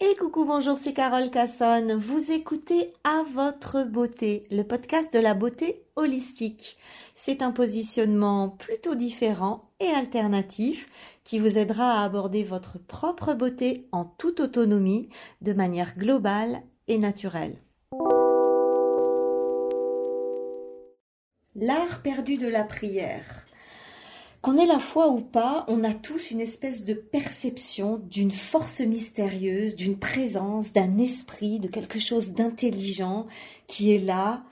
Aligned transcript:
Et 0.00 0.16
coucou, 0.16 0.44
bonjour, 0.44 0.76
c'est 0.76 0.92
Carole 0.92 1.30
Cassonne. 1.30 1.94
Vous 1.94 2.32
écoutez 2.32 2.92
À 3.04 3.22
votre 3.32 3.84
beauté, 3.84 4.44
le 4.50 4.64
podcast 4.64 5.14
de 5.14 5.20
la 5.20 5.34
beauté 5.34 5.84
holistique. 5.94 6.76
C'est 7.14 7.42
un 7.42 7.52
positionnement 7.52 8.48
plutôt 8.48 8.96
différent 8.96 9.70
et 9.78 9.86
alternatif 9.86 10.88
qui 11.22 11.38
vous 11.38 11.58
aidera 11.58 12.00
à 12.00 12.04
aborder 12.04 12.42
votre 12.42 12.78
propre 12.78 13.34
beauté 13.34 13.86
en 13.92 14.04
toute 14.04 14.40
autonomie, 14.40 15.10
de 15.42 15.52
manière 15.52 15.96
globale 15.96 16.62
et 16.88 16.98
naturelle. 16.98 17.56
L'art 21.54 22.02
perdu 22.02 22.36
de 22.36 22.48
la 22.48 22.64
prière. 22.64 23.46
Qu'on 24.44 24.58
ait 24.58 24.66
la 24.66 24.78
foi 24.78 25.08
ou 25.08 25.22
pas, 25.22 25.64
on 25.68 25.84
a 25.84 25.94
tous 25.94 26.30
une 26.30 26.42
espèce 26.42 26.84
de 26.84 26.92
perception 26.92 27.96
d'une 27.96 28.30
force 28.30 28.80
mystérieuse, 28.80 29.74
d'une 29.74 29.98
présence, 29.98 30.74
d'un 30.74 30.98
esprit, 30.98 31.60
de 31.60 31.66
quelque 31.66 31.98
chose 31.98 32.32
d'intelligent 32.32 33.26
qui 33.68 33.94
est 33.94 33.98
là 33.98 34.42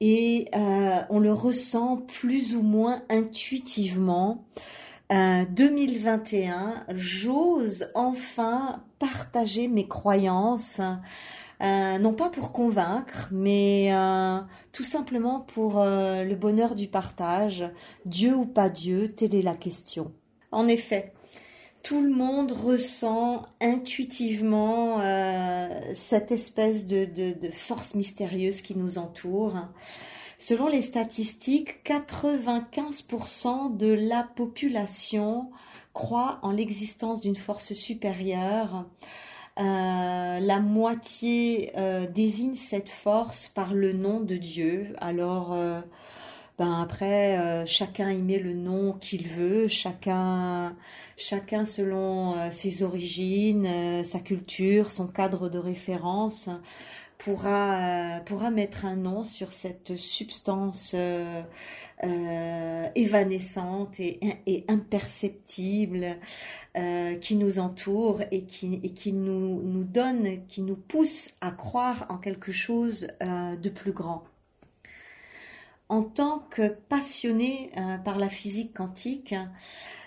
et 0.00 0.48
euh, 0.54 1.02
on 1.10 1.18
le 1.18 1.30
ressent 1.30 1.98
plus 1.98 2.56
ou 2.56 2.62
moins 2.62 3.02
intuitivement. 3.10 4.46
2021, 5.10 6.86
euh, 6.88 6.92
j'ose 6.94 7.90
enfin 7.94 8.82
partager 8.98 9.68
mes 9.68 9.86
croyances 9.86 10.80
euh, 11.62 11.98
non 11.98 12.12
pas 12.12 12.30
pour 12.30 12.52
convaincre, 12.52 13.28
mais 13.30 13.92
euh, 13.92 14.40
tout 14.72 14.82
simplement 14.82 15.40
pour 15.40 15.80
euh, 15.80 16.24
le 16.24 16.34
bonheur 16.34 16.74
du 16.74 16.88
partage. 16.88 17.64
Dieu 18.06 18.34
ou 18.34 18.46
pas 18.46 18.68
Dieu, 18.68 19.08
telle 19.08 19.34
est 19.34 19.42
la 19.42 19.54
question. 19.54 20.12
En 20.50 20.68
effet, 20.68 21.12
tout 21.82 22.02
le 22.02 22.10
monde 22.10 22.52
ressent 22.52 23.46
intuitivement 23.60 25.00
cette 25.92 26.32
espèce 26.32 26.86
de, 26.86 27.04
de, 27.04 27.50
force 27.50 27.94
mystérieuse 27.94 28.62
qui 28.62 28.78
nous 28.78 28.96
entoure. 28.98 29.56
Selon 30.38 30.68
les 30.68 30.80
statistiques, 30.80 31.84
95% 31.84 33.76
de 33.76 33.92
la 33.92 34.22
population 34.22 35.50
croit 35.92 36.38
en 36.42 36.52
l'existence 36.52 37.20
d'une 37.20 37.36
force 37.36 37.72
supérieure. 37.72 38.86
Euh, 39.60 40.40
la 40.40 40.58
moitié 40.58 41.70
euh, 41.76 42.08
désigne 42.08 42.56
cette 42.56 42.88
force 42.88 43.46
par 43.48 43.72
le 43.72 43.92
nom 43.92 44.20
de 44.20 44.36
Dieu. 44.36 44.94
Alors, 45.00 45.52
euh, 45.52 45.80
ben 46.58 46.80
après, 46.80 47.66
chacun 47.66 48.10
y 48.10 48.18
met 48.18 48.38
le 48.38 48.52
nom 48.54 48.92
qu'il 48.94 49.28
veut, 49.28 49.68
chacun, 49.68 50.76
chacun 51.16 51.64
selon 51.64 52.36
ses 52.52 52.84
origines, 52.84 54.04
sa 54.04 54.20
culture, 54.20 54.92
son 54.92 55.08
cadre 55.08 55.48
de 55.48 55.58
référence, 55.58 56.48
pourra, 57.18 58.20
pourra 58.24 58.50
mettre 58.50 58.84
un 58.84 58.94
nom 58.94 59.24
sur 59.24 59.50
cette 59.50 59.96
substance 59.96 60.94
euh, 62.02 62.88
évanescente 62.96 64.00
et, 64.00 64.64
imperceptible 64.66 66.16
euh, 66.76 67.14
qui 67.14 67.36
nous 67.36 67.60
entoure 67.60 68.22
et 68.32 68.44
qui, 68.44 69.12
nous, 69.12 69.84
donne, 69.84 70.44
qui 70.48 70.62
nous 70.62 70.74
pousse 70.74 71.34
à 71.40 71.52
croire 71.52 72.06
en 72.08 72.18
quelque 72.18 72.50
chose 72.50 73.06
euh, 73.22 73.56
de 73.56 73.70
plus 73.70 73.92
grand. 73.92 74.24
En 75.88 76.02
tant 76.02 76.40
que 76.50 76.68
passionné 76.68 77.70
par 78.04 78.18
la 78.18 78.28
physique 78.28 78.74
quantique, 78.74 79.34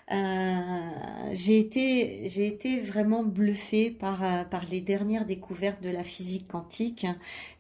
j'ai 0.10 1.60
été, 1.60 2.22
j'ai 2.28 2.48
été 2.48 2.80
vraiment 2.80 3.24
bluffée 3.24 3.92
par, 3.92 4.48
par 4.50 4.66
les 4.66 4.80
dernières 4.82 5.26
découvertes 5.26 5.82
de 5.82 5.90
la 5.90 6.04
physique 6.04 6.48
quantique, 6.48 7.06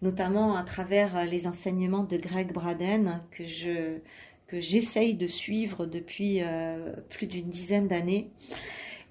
notamment 0.02 0.56
à 0.56 0.64
travers 0.64 1.26
les 1.26 1.48
enseignements 1.48 2.04
de 2.04 2.17
Greg 2.17 2.54
Braden 2.54 3.22
que 3.31 3.45
je, 3.45 4.00
que 4.48 4.62
j'essaye 4.62 5.14
de 5.14 5.27
suivre 5.27 5.86
depuis 5.86 6.42
euh, 6.42 6.94
plus 7.10 7.27
d'une 7.27 7.49
dizaine 7.49 7.88
d'années. 7.88 8.30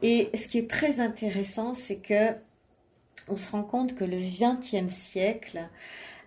Et 0.03 0.31
ce 0.35 0.49
qui 0.49 0.59
est 0.59 0.69
très 0.69 1.01
intéressant, 1.01 1.75
c'est 1.75 1.97
que 1.97 2.35
on 3.29 3.37
se 3.37 3.51
rend 3.51 3.63
compte 3.63 3.95
que 3.95 4.05
le 4.05 4.19
XXe 4.19 4.93
siècle, 4.93 5.69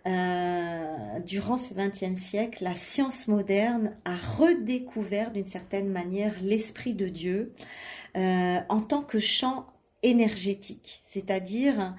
euh, 0.09 1.19
durant 1.19 1.57
ce 1.57 1.73
XXe 1.73 2.19
siècle, 2.19 2.63
la 2.63 2.73
science 2.73 3.27
moderne 3.27 3.95
a 4.05 4.15
redécouvert 4.15 5.31
d'une 5.31 5.45
certaine 5.45 5.89
manière 5.89 6.33
l'esprit 6.41 6.95
de 6.95 7.07
Dieu 7.07 7.53
euh, 8.17 8.57
en 8.69 8.81
tant 8.81 9.03
que 9.03 9.19
champ 9.19 9.67
énergétique, 10.01 11.01
c'est-à-dire 11.03 11.93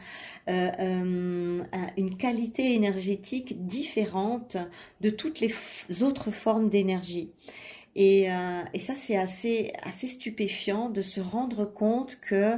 euh, 0.48 1.62
une 1.96 2.16
qualité 2.16 2.74
énergétique 2.74 3.66
différente 3.66 4.56
de 5.02 5.10
toutes 5.10 5.40
les 5.40 5.54
autres 6.02 6.30
formes 6.30 6.68
d'énergie. 6.68 7.30
Et, 7.96 8.30
euh, 8.30 8.62
et, 8.72 8.78
ça, 8.78 8.94
c'est 8.96 9.16
assez, 9.16 9.72
assez 9.82 10.06
stupéfiant 10.06 10.90
de 10.90 11.02
se 11.02 11.20
rendre 11.20 11.64
compte 11.64 12.20
que 12.20 12.54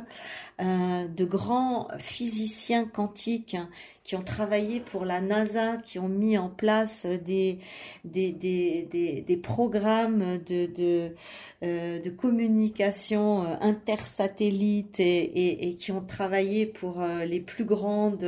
euh, 0.60 1.08
de 1.08 1.24
grands 1.24 1.88
physiciens 1.98 2.84
quantiques 2.84 3.56
qui 4.04 4.14
ont 4.14 4.22
travaillé 4.22 4.80
pour 4.80 5.06
la 5.06 5.22
NASA, 5.22 5.78
qui 5.78 5.98
ont 5.98 6.08
mis 6.08 6.36
en 6.36 6.50
place 6.50 7.06
des, 7.06 7.60
des, 8.04 8.32
des, 8.32 9.24
des, 9.26 9.36
programmes 9.38 10.38
de, 10.44 10.66
de, 10.66 11.14
euh, 11.62 11.98
de 11.98 12.10
communication 12.10 13.40
intersatellite 13.62 15.00
et, 15.00 15.76
qui 15.78 15.92
ont 15.92 16.04
travaillé 16.04 16.66
pour 16.66 17.02
les 17.24 17.40
plus 17.40 17.64
grandes 17.64 18.26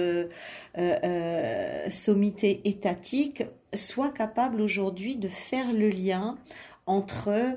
sommités 1.90 2.62
étatiques, 2.64 3.42
soient 3.74 4.10
capables 4.10 4.60
aujourd'hui 4.60 5.16
de 5.16 5.28
faire 5.28 5.72
le 5.72 5.88
lien 5.88 6.38
entre 6.86 7.56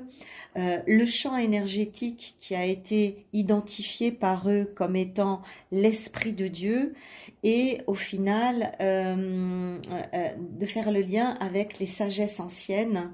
euh, 0.56 0.78
le 0.86 1.06
champ 1.06 1.36
énergétique 1.36 2.36
qui 2.40 2.54
a 2.54 2.64
été 2.64 3.26
identifié 3.32 4.10
par 4.10 4.48
eux 4.48 4.68
comme 4.74 4.96
étant 4.96 5.42
l'esprit 5.70 6.32
de 6.32 6.48
Dieu 6.48 6.94
et 7.42 7.82
au 7.86 7.94
final 7.94 8.74
euh, 8.80 9.78
euh, 10.14 10.28
de 10.38 10.66
faire 10.66 10.90
le 10.90 11.00
lien 11.00 11.36
avec 11.40 11.78
les 11.78 11.86
sagesses 11.86 12.40
anciennes 12.40 13.12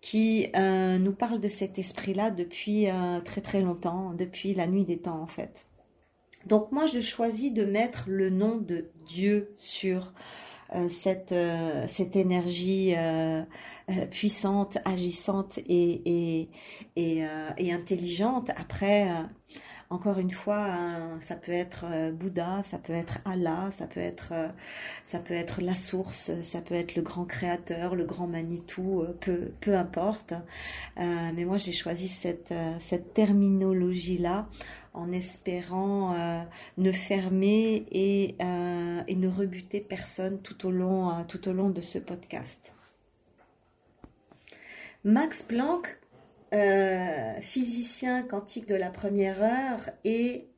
qui 0.00 0.46
nous 0.54 1.12
parlent 1.12 1.40
de 1.40 1.48
cet 1.48 1.80
esprit-là 1.80 2.30
depuis 2.30 2.86
très 3.24 3.40
très 3.40 3.60
longtemps, 3.60 4.12
depuis 4.14 4.54
la 4.54 4.68
nuit 4.68 4.84
des 4.84 4.98
temps 4.98 5.20
en 5.20 5.26
fait. 5.26 5.66
Donc 6.44 6.70
moi 6.70 6.86
je 6.86 7.00
choisis 7.00 7.52
de 7.52 7.64
mettre 7.64 8.04
le 8.06 8.30
nom 8.30 8.54
de 8.54 8.88
Dieu 9.08 9.52
sur 9.56 10.12
cette, 10.88 11.34
cette 11.88 12.14
énergie 12.14 12.94
euh, 13.90 14.06
puissante, 14.06 14.78
agissante 14.84 15.58
et, 15.58 16.48
et, 16.96 17.24
et, 17.58 17.72
intelligente. 17.72 18.50
Après, 18.56 19.08
encore 19.90 20.18
une 20.18 20.30
fois, 20.30 20.64
hein, 20.64 21.20
ça 21.20 21.36
peut 21.36 21.52
être 21.52 21.86
Bouddha, 22.12 22.62
ça 22.64 22.78
peut 22.78 22.92
être 22.92 23.18
Allah, 23.24 23.68
ça 23.70 23.86
peut 23.86 24.00
être, 24.00 24.32
ça 25.04 25.18
peut 25.18 25.34
être 25.34 25.60
la 25.60 25.76
source, 25.76 26.32
ça 26.42 26.60
peut 26.60 26.74
être 26.74 26.96
le 26.96 27.02
grand 27.02 27.24
créateur, 27.24 27.94
le 27.94 28.04
grand 28.04 28.26
Manitou, 28.26 29.04
peu, 29.20 29.52
peu 29.60 29.76
importe. 29.76 30.34
mais 30.96 31.44
moi, 31.44 31.56
j'ai 31.56 31.72
choisi 31.72 32.08
cette, 32.08 32.54
cette 32.78 33.14
terminologie-là 33.14 34.48
en 34.96 35.12
espérant 35.12 36.14
euh, 36.14 36.42
ne 36.78 36.90
fermer 36.90 37.86
et, 37.92 38.34
euh, 38.40 39.02
et, 39.06 39.14
ne 39.14 39.28
rebuter 39.28 39.80
personne 39.80 40.40
tout 40.40 40.66
au 40.66 40.70
long, 40.70 41.10
euh, 41.10 41.22
tout 41.28 41.48
au 41.48 41.52
long 41.52 41.68
de 41.68 41.82
ce 41.82 41.98
podcast. 41.98 42.75
Max 45.06 45.44
Planck, 45.44 46.00
physicien 47.40 48.24
quantique 48.24 48.66
de 48.66 48.74
la 48.74 48.90
première 48.90 49.40
heure, 49.40 49.88
est 50.04 50.48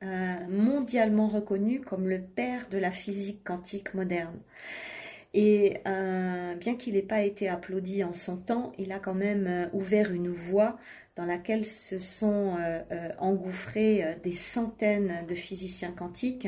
mondialement 0.48 1.28
reconnu 1.28 1.82
comme 1.82 2.08
le 2.08 2.22
père 2.22 2.66
de 2.70 2.78
la 2.78 2.90
physique 2.90 3.44
quantique 3.44 3.92
moderne. 3.92 4.38
Et 5.34 5.82
bien 5.84 6.76
qu'il 6.78 6.94
n'ait 6.94 7.02
pas 7.02 7.20
été 7.20 7.50
applaudi 7.50 8.02
en 8.02 8.14
son 8.14 8.38
temps, 8.38 8.72
il 8.78 8.90
a 8.92 8.98
quand 8.98 9.12
même 9.12 9.68
ouvert 9.74 10.12
une 10.12 10.30
voie 10.30 10.78
dans 11.18 11.26
laquelle 11.26 11.66
se 11.66 11.98
sont 11.98 12.54
euh, 12.60 12.80
euh, 12.92 13.10
engouffrés 13.18 14.04
euh, 14.04 14.14
des 14.22 14.32
centaines 14.32 15.26
de 15.28 15.34
physiciens 15.34 15.90
quantiques 15.90 16.46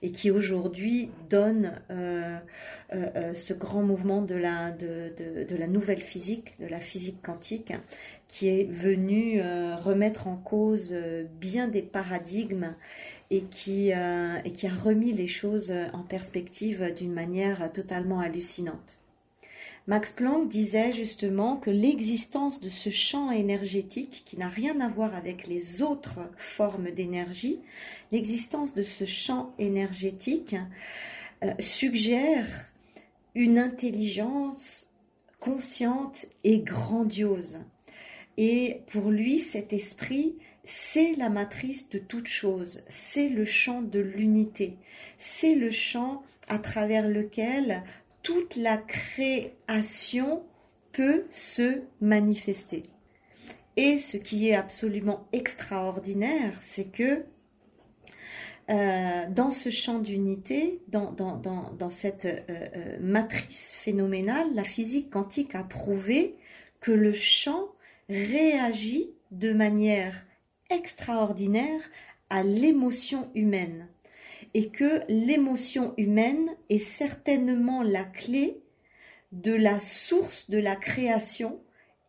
et 0.00 0.10
qui 0.10 0.30
aujourd'hui 0.30 1.10
donnent 1.28 1.72
ce 1.90 3.52
grand 3.52 3.82
mouvement 3.82 4.22
de 4.22 4.34
la, 4.34 4.72
nouvelle 5.68 6.00
physique, 6.00 6.58
de 6.60 6.66
la 6.66 6.80
physique 6.80 7.20
quantique, 7.22 7.74
qui 8.28 8.48
est 8.48 8.64
venu 8.64 9.42
remettre 9.42 10.28
en 10.28 10.36
cause 10.36 10.94
bien 11.40 11.68
des 11.68 11.82
paradigmes 11.82 12.74
et 13.30 13.42
qui 13.42 13.92
a 13.92 14.40
remis 14.82 15.12
les 15.12 15.26
choses 15.26 15.74
en 15.92 16.02
perspective 16.02 16.94
d'une 16.94 17.12
manière 17.12 17.70
totalement 17.72 18.20
hallucinante. 18.20 19.00
Max 19.88 20.12
Planck 20.12 20.48
disait 20.48 20.92
justement 20.92 21.56
que 21.56 21.70
l'existence 21.70 22.60
de 22.60 22.68
ce 22.68 22.90
champ 22.90 23.30
énergétique, 23.30 24.24
qui 24.26 24.36
n'a 24.36 24.48
rien 24.48 24.80
à 24.80 24.88
voir 24.88 25.14
avec 25.14 25.46
les 25.46 25.80
autres 25.80 26.20
formes 26.36 26.90
d'énergie, 26.90 27.60
l'existence 28.10 28.74
de 28.74 28.82
ce 28.82 29.04
champ 29.04 29.54
énergétique 29.58 30.56
euh, 31.44 31.52
suggère 31.60 32.46
une 33.36 33.60
intelligence 33.60 34.88
consciente 35.38 36.26
et 36.42 36.58
grandiose. 36.58 37.58
Et 38.38 38.80
pour 38.88 39.10
lui, 39.10 39.38
cet 39.38 39.72
esprit, 39.72 40.34
c'est 40.64 41.14
la 41.14 41.28
matrice 41.28 41.88
de 41.90 41.98
toute 41.98 42.26
chose, 42.26 42.82
c'est 42.88 43.28
le 43.28 43.44
champ 43.44 43.82
de 43.82 44.00
l'unité, 44.00 44.78
c'est 45.16 45.54
le 45.54 45.70
champ 45.70 46.24
à 46.48 46.58
travers 46.58 47.08
lequel 47.08 47.84
toute 48.26 48.56
la 48.56 48.76
création 48.76 50.42
peut 50.90 51.26
se 51.30 51.82
manifester. 52.00 52.82
Et 53.76 53.98
ce 53.98 54.16
qui 54.16 54.48
est 54.48 54.56
absolument 54.56 55.28
extraordinaire, 55.32 56.58
c'est 56.60 56.90
que 56.90 57.24
euh, 58.68 59.30
dans 59.30 59.52
ce 59.52 59.70
champ 59.70 60.00
d'unité, 60.00 60.80
dans, 60.88 61.14
cette 61.90 62.24
euh, 62.24 62.40
euh, 62.50 62.96
matrice 63.00 63.76
phénoménale, 63.78 64.48
la 64.54 64.64
physique 64.64 65.10
quantique 65.10 65.54
a 65.54 65.62
prouvé 65.62 66.34
que 66.80 66.90
le 66.90 67.12
champ 67.12 67.68
réagit 68.08 69.12
de 69.30 69.52
manière 69.52 70.26
extraordinaire 70.70 71.80
à 72.28 72.42
l'émotion 72.42 73.30
humaine 73.36 73.86
et 74.56 74.70
que 74.70 75.02
l'émotion 75.10 75.92
humaine 75.98 76.48
est 76.70 76.78
certainement 76.78 77.82
la 77.82 78.04
clé 78.04 78.62
de 79.32 79.52
la 79.52 79.80
source 79.80 80.48
de 80.48 80.56
la 80.56 80.76
création. 80.76 81.60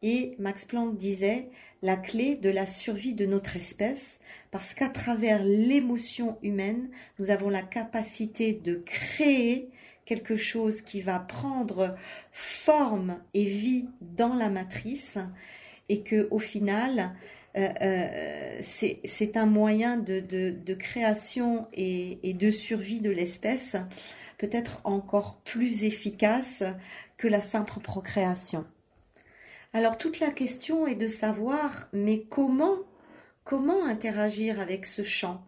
Et 0.02 0.34
Max 0.40 0.64
Planck 0.64 0.96
disait 0.96 1.50
la 1.82 1.98
clé 1.98 2.38
de 2.38 2.50
la 2.50 2.66
survie 2.66 3.14
de 3.14 3.26
notre 3.26 3.58
espèce 3.58 4.22
parce 4.50 4.74
qu'à 4.74 4.88
travers 4.88 5.44
l'émotion 5.44 6.38
humaine, 6.42 6.90
nous 7.20 7.32
avons 7.32 7.50
la 7.50 7.64
capacité 7.64 8.54
de 8.54 8.76
créer 8.76 9.70
quelque 10.06 10.38
chose 10.38 10.80
qui 10.80 11.02
va 11.02 11.20
prendre 11.20 11.92
forme 12.32 13.20
et 13.34 13.44
vie 13.44 13.90
dans 14.00 14.36
la 14.36 14.48
matrice 14.48 15.18
et 15.90 16.02
que 16.02 16.30
au 16.32 16.40
final 16.40 17.14
euh, 17.58 17.70
euh, 17.82 18.60
c'est 18.62 19.36
un 19.36 19.48
moyen 19.48 19.98
de, 19.98 20.74
création 20.74 21.68
et, 21.74 22.34
de 22.34 22.52
survie 22.52 23.02
de 23.02 23.10
l'espèce 23.10 23.76
peut-être 24.38 24.80
encore 24.84 25.38
plus 25.44 25.84
efficace 25.84 26.64
que 27.18 27.28
la 27.28 27.42
simple 27.42 27.80
procréation. 27.80 28.66
Alors 29.74 29.98
toute 29.98 30.20
la 30.20 30.30
question 30.30 30.86
est 30.86 30.96
de 30.96 31.08
savoir, 31.08 31.88
mais 31.94 32.22
comment, 32.30 32.78
comment 33.44 33.86
interagir 33.86 34.60
avec 34.60 34.86
ce 34.86 35.04
champ? 35.04 35.44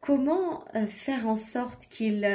Comment 0.00 0.66
euh, 0.74 0.86
faire 0.86 1.26
en 1.26 1.36
sorte 1.36 1.86
qu'il 1.86 2.28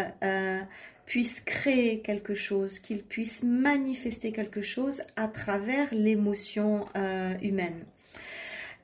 puisse 1.05 1.41
créer 1.41 2.01
quelque 2.01 2.33
chose, 2.33 2.79
qu'il 2.79 3.03
puisse 3.03 3.43
manifester 3.43 4.31
quelque 4.31 4.63
chose 4.63 5.03
à 5.15 5.27
travers 5.27 5.93
l'émotion 5.93 6.87
humaine? 7.41 7.85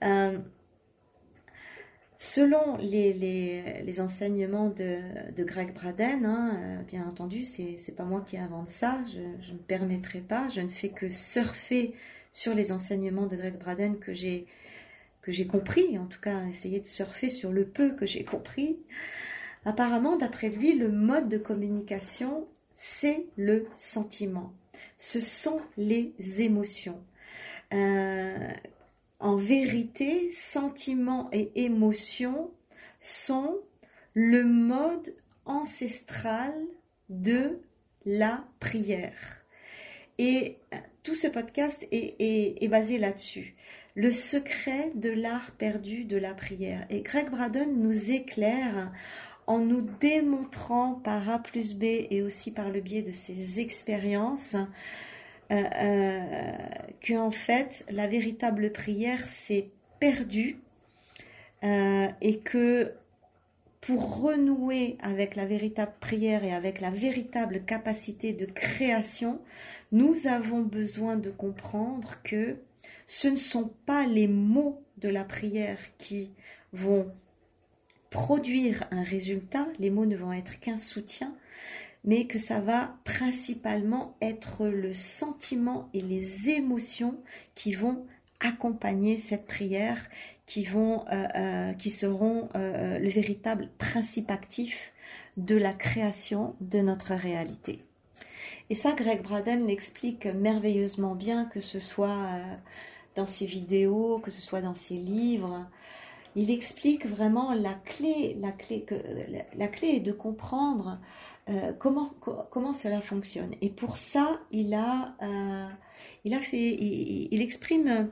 Euh, 0.06 0.38
selon 2.18 2.78
les, 2.78 4.00
enseignements 4.00 4.70
de, 4.70 5.44
Greg 5.44 5.74
Braden, 5.74 6.26
hein, 6.26 6.60
euh, 6.60 6.84
bien 6.84 7.06
entendu, 7.06 7.44
c'est 7.44 7.78
n'est 7.88 7.94
pas 7.96 8.04
moi 8.04 8.24
qui 8.26 8.38
invente 8.38 8.70
ça, 8.70 9.00
je, 9.12 9.52
ne 9.52 9.58
permettrai 9.58 10.20
pas, 10.20 10.48
je 10.50 10.62
ne 10.62 10.68
fais 10.68 10.90
que 10.90 11.10
surfer 11.10 11.94
sur 12.32 12.54
les 12.54 12.72
enseignements 12.72 13.28
de 13.28 13.36
Greg 13.36 13.58
Braden 13.58 13.98
que 13.98 14.14
j'ai 14.14 14.46
que 15.22 15.32
j'ai 15.32 15.48
compris, 15.48 15.98
en 15.98 16.06
tout 16.06 16.20
cas 16.22 16.46
essayer 16.46 16.80
de 16.80 16.86
surfer 16.86 17.30
sur 17.30 17.52
le 17.52 17.66
peu 17.66 17.96
que 17.96 18.06
j'ai 18.06 18.24
compris. 18.24 18.78
Apparemment, 19.66 20.18
d'après 20.18 20.50
lui, 20.50 20.78
le 20.78 20.90
mode 20.92 21.30
de 21.30 21.40
communication, 21.40 22.48
c'est 22.76 23.26
le 23.36 23.66
sentiment. 23.76 24.54
Ce 25.00 25.20
sont 25.20 25.62
les 25.78 26.14
émotions. 26.42 27.02
Euh, 27.74 28.38
en 29.20 29.36
vérité, 29.36 30.30
sentiments 30.32 31.30
et 31.32 31.52
émotions 31.56 32.52
sont 33.00 33.58
le 34.14 34.44
mode 34.44 35.16
ancestral 35.46 36.54
de 37.10 37.60
la 38.06 38.46
prière. 38.60 39.46
Et 40.18 40.58
euh, 40.74 40.78
tout 41.04 41.14
ce 41.14 41.28
podcast 41.28 41.88
est, 41.92 42.68
basé 42.70 42.98
là-dessus. 42.98 43.56
Le 43.96 44.12
secret 44.12 44.92
de 44.96 45.10
l'art 45.10 45.52
perdu 45.52 46.04
de 46.04 46.18
la 46.18 46.34
prière. 46.34 46.86
Et 46.90 47.02
Greg 47.02 47.30
Braden 47.30 47.82
nous 47.82 48.12
éclaire 48.12 48.92
en 49.48 49.60
nous 49.60 49.88
démontrant 50.00 50.94
par 50.94 51.30
A 51.30 51.40
plus 51.40 51.76
B 51.76 51.84
et 51.84 52.22
aussi 52.22 52.52
par 52.52 52.70
le 52.70 52.82
biais 52.82 53.04
de 53.04 53.12
ses 53.12 53.60
expériences 53.60 54.56
euh, 55.52 55.64
euh, 55.76 56.52
qu'en 57.08 57.30
fait 57.30 57.86
la 57.90 58.08
véritable 58.08 58.72
prière 58.72 59.28
s'est 59.30 59.70
perdue 60.00 60.60
euh, 61.64 62.08
et 62.22 62.40
que 62.40 62.94
pour 63.80 64.22
renouer 64.22 64.98
avec 65.02 65.36
la 65.36 65.46
véritable 65.46 65.94
prière 66.00 66.44
et 66.44 66.52
avec 66.52 66.82
la 66.82 66.90
véritable 66.90 67.64
capacité 67.64 68.34
de 68.34 68.46
création, 68.46 69.40
nous 69.92 70.26
avons 70.26 70.62
besoin 70.62 71.16
de 71.16 71.30
comprendre 71.30 72.16
que 72.24 72.58
ce 73.06 73.28
ne 73.28 73.36
sont 73.36 73.72
pas 73.86 74.08
les 74.08 74.28
mots 74.28 74.82
de 74.98 75.10
la 75.10 75.24
prière 75.24 75.78
qui 76.00 76.32
vont 76.74 77.12
produire 78.10 78.88
un 78.90 79.04
résultat, 79.04 79.68
les 79.78 79.92
mots 79.92 80.08
ne 80.08 80.16
vont 80.16 80.34
être 80.34 80.60
qu'un 80.60 80.78
soutien, 80.78 81.36
mais 82.06 82.26
que 82.26 82.38
ça 82.38 82.60
va 82.60 82.96
principalement 83.04 84.16
être 84.22 84.68
le 84.68 84.94
sentiment 84.94 85.90
et 85.94 86.02
les 86.02 86.50
émotions 86.50 87.16
qui 87.56 87.74
vont 87.74 88.06
accompagner 88.40 89.18
cette 89.18 89.46
prière, 89.46 90.08
qui 90.46 90.68
euh, 90.76 90.98
euh, 91.12 91.74
seront 91.80 92.50
euh, 92.56 93.00
le 93.00 93.10
véritable 93.10 93.70
principe 93.80 94.30
actif 94.30 94.94
de 95.38 95.56
la 95.56 95.74
création 95.74 96.56
de 96.62 96.80
notre 96.80 97.14
réalité. 97.16 97.84
Et 98.70 98.76
ça, 98.76 98.94
Greg 98.94 99.22
Braden 99.22 99.66
l'explique 99.68 100.26
merveilleusement 100.26 101.16
bien, 101.16 101.46
que 101.46 101.62
ce 101.62 101.80
soit 101.80 102.30
dans 103.16 103.26
ses 103.28 103.46
vidéos, 103.46 104.20
que 104.20 104.32
ce 104.32 104.42
soit 104.42 104.62
dans 104.62 104.74
ses 104.74 104.96
livres. 104.96 105.68
Il 106.36 106.50
explique 106.50 107.06
vraiment 107.06 107.54
la 107.54 107.74
clé, 107.86 108.36
la 108.42 108.52
clé, 108.52 108.86
la 109.56 109.68
clé 109.68 109.88
est 109.90 110.00
de 110.00 110.12
comprendre 110.12 110.98
euh, 111.48 111.74
comment, 111.78 112.10
comment 112.50 112.74
cela 112.74 113.02
fonctionne? 113.02 113.54
Et 113.62 113.70
pour 113.70 113.98
ça, 113.98 114.40
il 114.52 114.74
a, 114.74 115.16
euh, 115.22 116.40
fait, 116.40 116.74
il, 116.74 117.42
exprime, 117.42 118.10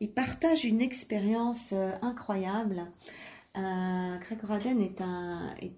il 0.00 0.10
partage 0.10 0.64
une 0.64 0.80
expérience 0.80 1.72
euh, 1.72 1.92
incroyable. 2.00 2.86
Craig 3.54 4.38
Raden 4.42 4.80
est 4.80 5.02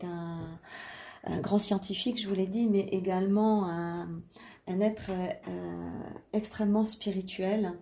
un, 0.04 0.58
grand 1.40 1.58
scientifique, 1.58 2.20
je 2.20 2.28
vous 2.28 2.34
l'ai 2.34 2.46
dit, 2.46 2.68
mais 2.68 2.86
également 2.92 3.66
un 3.66 4.80
être 4.80 5.10
extrêmement 6.34 6.84
spirituel 6.84 7.72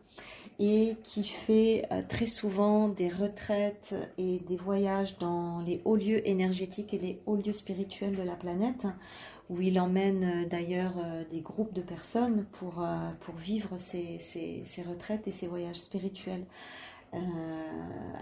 et 0.61 0.99
qui 1.05 1.25
fait 1.25 1.87
euh, 1.91 2.03
très 2.07 2.27
souvent 2.27 2.89
des 2.89 3.09
retraites 3.09 3.95
et 4.19 4.41
des 4.41 4.57
voyages 4.57 5.17
dans 5.19 5.61
les 5.61 5.81
hauts 5.87 5.97
lieux 5.97 6.27
énergétiques 6.29 6.93
et 6.93 6.99
les 6.99 7.23
hauts 7.25 7.37
lieux 7.37 7.55
spirituels 7.55 8.15
de 8.15 8.23
la 8.23 8.35
planète, 8.35 8.87
où 9.49 9.63
il 9.63 9.81
emmène 9.81 10.23
euh, 10.23 10.47
d'ailleurs 10.47 10.93
euh, 10.99 11.25
des 11.33 11.41
groupes 11.41 11.73
de 11.73 11.81
personnes 11.81 12.45
pour, 12.53 12.87
pour 13.21 13.35
vivre 13.37 13.79
ces, 13.79 14.19
ces, 14.19 14.83
retraites 14.83 15.27
et 15.27 15.33
ces 15.33 15.47
voyages 15.47 15.77
spirituels 15.77 16.45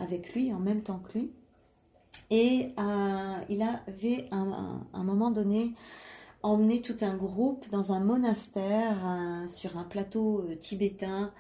avec 0.01 0.33
lui, 0.33 0.51
en 0.55 0.61
même 0.61 0.83
temps 0.83 1.01
que 1.01 1.19
lui. 1.19 1.31
Et 2.31 2.73
il 3.49 3.63
avait 3.63 4.29
à 4.31 4.37
un 4.37 5.05
moment 5.05 5.31
donné 5.31 5.75
emmené 6.43 6.81
tout 6.81 6.97
un 7.03 7.15
groupe 7.15 7.69
dans 7.71 7.93
un 7.93 8.01
monastère 8.01 8.97
sur 9.49 9.77
un 9.77 9.85
plateau 9.85 10.47
tibétain 10.59 11.33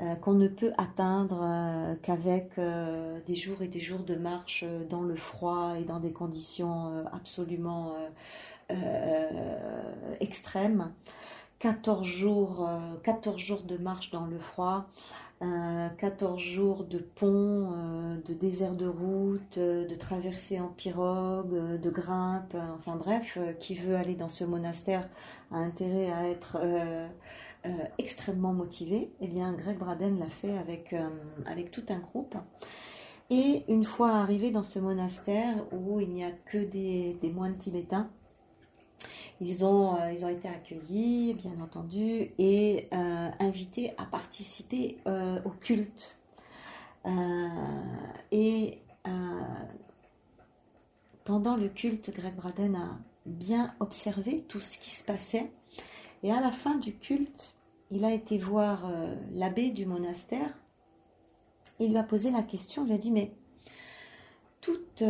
euh, 0.00 0.14
qu'on 0.14 0.32
ne 0.32 0.48
peut 0.48 0.72
atteindre 0.78 1.42
euh, 1.42 1.94
qu'avec 2.00 2.52
euh, 2.58 3.18
des 3.26 3.34
jours 3.34 3.60
et 3.60 3.68
des 3.68 3.80
jours 3.80 3.98
de 3.98 4.14
marche 4.14 4.64
dans 4.88 5.02
le 5.02 5.14
froid 5.14 5.74
et 5.78 5.84
dans 5.84 6.00
des 6.00 6.12
conditions 6.12 7.04
absolument 7.12 7.92
extrêmes. 10.20 10.92
14 11.58 12.06
jours, 12.06 12.70
14 13.02 13.38
jours 13.38 13.62
de 13.62 13.76
marche 13.76 14.10
dans 14.10 14.26
le 14.26 14.38
froid, 14.38 14.86
14 15.40 16.40
jours 16.40 16.84
de 16.84 16.98
pont, 16.98 17.72
de 18.24 18.32
désert 18.32 18.76
de 18.76 18.86
route, 18.86 19.58
de 19.58 19.94
traversée 19.96 20.60
en 20.60 20.68
pirogue, 20.68 21.80
de 21.80 21.90
grimpe, 21.90 22.56
enfin 22.78 22.94
bref, 22.94 23.38
qui 23.58 23.74
veut 23.74 23.96
aller 23.96 24.14
dans 24.14 24.28
ce 24.28 24.44
monastère 24.44 25.08
a 25.50 25.58
intérêt 25.58 26.12
à 26.12 26.28
être 26.28 26.58
extrêmement 27.98 28.52
motivés. 28.52 29.10
Eh 29.20 29.28
bien, 29.28 29.52
Greg 29.52 29.78
Braden 29.78 30.18
l'a 30.18 30.28
fait 30.28 30.56
avec, 30.56 30.94
avec 31.46 31.70
tout 31.70 31.84
un 31.88 31.98
groupe. 31.98 32.36
Et 33.30 33.62
une 33.68 33.84
fois 33.84 34.10
arrivé 34.16 34.50
dans 34.50 34.64
ce 34.64 34.80
monastère 34.80 35.54
où 35.72 36.00
il 36.00 36.10
n'y 36.10 36.24
a 36.24 36.32
que 36.32 36.58
des, 36.58 37.16
moines 37.32 37.56
tibétains, 37.56 38.10
ils 39.40 39.64
ont, 39.64 39.98
euh, 40.00 40.12
ils 40.12 40.24
ont 40.24 40.28
été 40.28 40.48
accueillis, 40.48 41.34
bien 41.34 41.60
entendu, 41.62 42.32
et 42.38 42.88
euh, 42.92 43.30
invités 43.38 43.94
à 43.98 44.04
participer 44.04 44.98
euh, 45.06 45.40
au 45.44 45.50
culte. 45.50 46.18
et 48.32 48.78
pendant 51.24 51.56
le 51.56 51.68
culte, 51.68 52.12
Greg 52.12 52.34
Braden 52.34 52.74
a 52.74 52.98
bien 53.24 53.72
observé 53.78 54.44
tout 54.48 54.58
ce 54.58 54.76
qui 54.78 54.90
se 54.90 55.04
passait. 55.04 55.52
Et 56.22 56.32
à 56.32 56.40
la 56.40 56.50
fin 56.50 56.76
du 56.76 56.94
culte, 56.96 57.54
il 57.90 58.04
a 58.04 58.12
été 58.12 58.38
voir 58.38 58.90
l'abbé 59.32 59.70
du 59.70 59.86
monastère. 59.86 60.56
Il 61.78 61.90
lui 61.90 61.96
a 61.96 62.02
posé 62.02 62.30
la 62.30 62.42
question, 62.42 62.84
il 62.84 62.88
lui 62.88 62.94
a 62.94 62.98
dit, 62.98 63.10
mais 63.10 63.32
toute, 64.60 65.02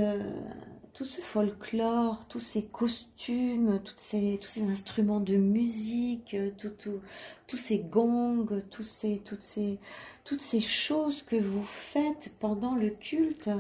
tout 1.00 1.05
ce 1.05 1.21
folklore, 1.21 2.26
tous 2.29 2.40
ces 2.40 2.64
costumes, 2.64 3.81
tous 3.83 3.95
ces 3.99 4.62
instruments 4.69 5.21
de 5.21 5.37
musique, 5.37 6.37
tous 6.59 7.57
ces 7.57 7.79
gongs, 7.79 8.47
toutes, 8.71 8.85
ces, 8.85 10.61
choses 10.61 11.23
que 11.23 11.37
vous 11.37 11.62
faites 11.62 12.33
pendant 12.38 12.75
le 12.75 12.90
culte. 12.90 13.50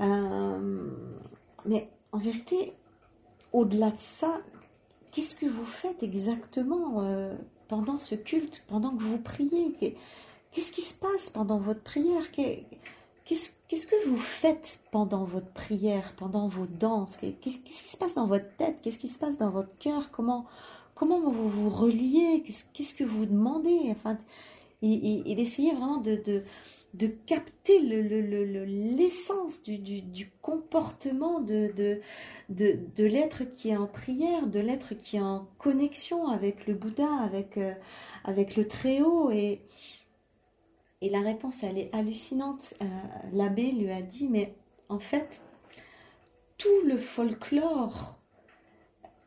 Euh, 0.00 0.90
mais 1.66 1.88
en 2.12 2.18
vérité, 2.18 2.74
au-delà 3.52 3.90
de 3.90 3.98
ça, 3.98 4.40
qu'est-ce 5.12 5.34
que 5.36 5.46
vous 5.46 5.64
faites 5.64 6.02
exactement 6.02 7.02
euh, 7.02 7.36
pendant 7.68 7.98
ce 7.98 8.14
culte, 8.14 8.64
pendant 8.68 8.96
que 8.96 9.02
vous 9.02 9.18
priez? 9.18 9.96
Qu'est-ce 10.52 10.72
qui 10.72 10.82
se 10.82 10.94
passe 10.94 11.30
pendant 11.30 11.58
votre 11.58 11.82
prière? 11.82 12.30
Qu'est-ce 12.32 13.86
que 13.86 14.08
vous 14.08 14.18
faites 14.18 14.80
pendant 14.90 15.24
votre 15.24 15.50
prière, 15.52 16.14
pendant 16.16 16.48
vos 16.48 16.66
danses? 16.66 17.18
Qu'est-ce 17.18 17.58
qui 17.58 17.72
se 17.88 17.96
passe 17.96 18.14
dans 18.14 18.26
votre 18.26 18.56
tête? 18.56 18.78
Qu'est-ce 18.82 18.98
qui 18.98 19.08
se 19.08 19.18
passe 19.18 19.38
dans 19.38 19.50
votre 19.50 19.76
cœur? 19.78 20.10
Comment, 20.10 20.46
vous 20.98 21.48
vous 21.48 21.70
reliez? 21.70 22.42
Qu'est-ce 22.74 22.94
que 22.94 23.04
vous 23.04 23.26
demandez? 23.26 23.78
Enfin, 23.90 24.18
il, 24.82 25.38
essayait 25.38 25.72
vraiment 25.72 25.98
de, 25.98 26.42
capter 27.26 27.80
l'essence 27.80 29.62
le, 29.66 29.76
du, 29.76 30.30
comportement 30.42 31.40
de, 31.40 31.72
de, 31.76 32.78
de, 32.96 33.04
l'être 33.04 33.44
qui 33.44 33.70
est 33.70 33.76
en 33.76 33.86
prière, 33.86 34.46
de 34.46 34.60
l'être 34.60 34.94
qui 34.94 35.16
est 35.16 35.22
en 35.22 35.46
connexion 35.58 36.28
avec 36.28 36.66
le 36.66 36.74
Bouddha, 36.74 37.12
avec, 37.22 37.56
euh, 37.58 37.74
le 38.26 38.64
Très-Haut. 38.64 39.30
Et, 39.30 39.60
et 41.00 41.08
la 41.08 41.20
réponse, 41.20 41.62
elle 41.62 41.78
est 41.78 41.94
hallucinante. 41.94 42.74
Euh, 42.82 42.86
l'abbé 43.32 43.70
lui 43.70 43.90
a 43.90 44.02
dit, 44.02 44.28
mais 44.28 44.54
en 44.88 44.98
fait, 44.98 45.42
tout 46.58 46.86
le 46.86 46.98
folklore, 46.98 48.20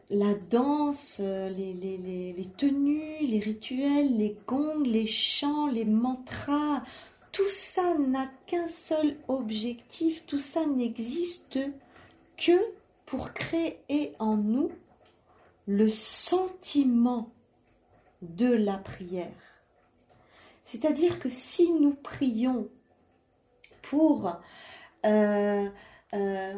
la 0.10 0.34
danse, 0.36 1.18
euh, 1.20 1.50
les, 1.50 1.74
les, 1.74 2.46
tenues, 2.58 3.26
les 3.26 3.40
rituels, 3.40 4.18
les 4.18 4.38
gongs, 4.46 4.84
les 4.86 5.08
chants, 5.08 5.68
les 5.68 5.86
mantras, 5.86 6.84
tout 7.34 7.50
ça 7.50 7.96
n'a 7.96 8.32
qu'un 8.46 8.68
seul 8.68 9.18
objectif, 9.28 10.24
tout 10.26 10.40
ça 10.40 10.66
n'existe 10.66 11.60
que 12.38 12.54
pour 13.06 13.34
créer 13.34 14.14
en 14.20 14.38
nous 14.38 14.72
le 15.68 15.90
sentiment 15.90 17.32
de 18.22 18.48
la 18.48 18.78
prière. 18.78 19.32
C'est-à-dire 20.64 21.20
que 21.20 21.28
si 21.28 21.74
nous 21.74 21.96
prions 21.96 22.70
pour 23.82 24.32
euh, 25.06 25.70
euh, 26.14 26.54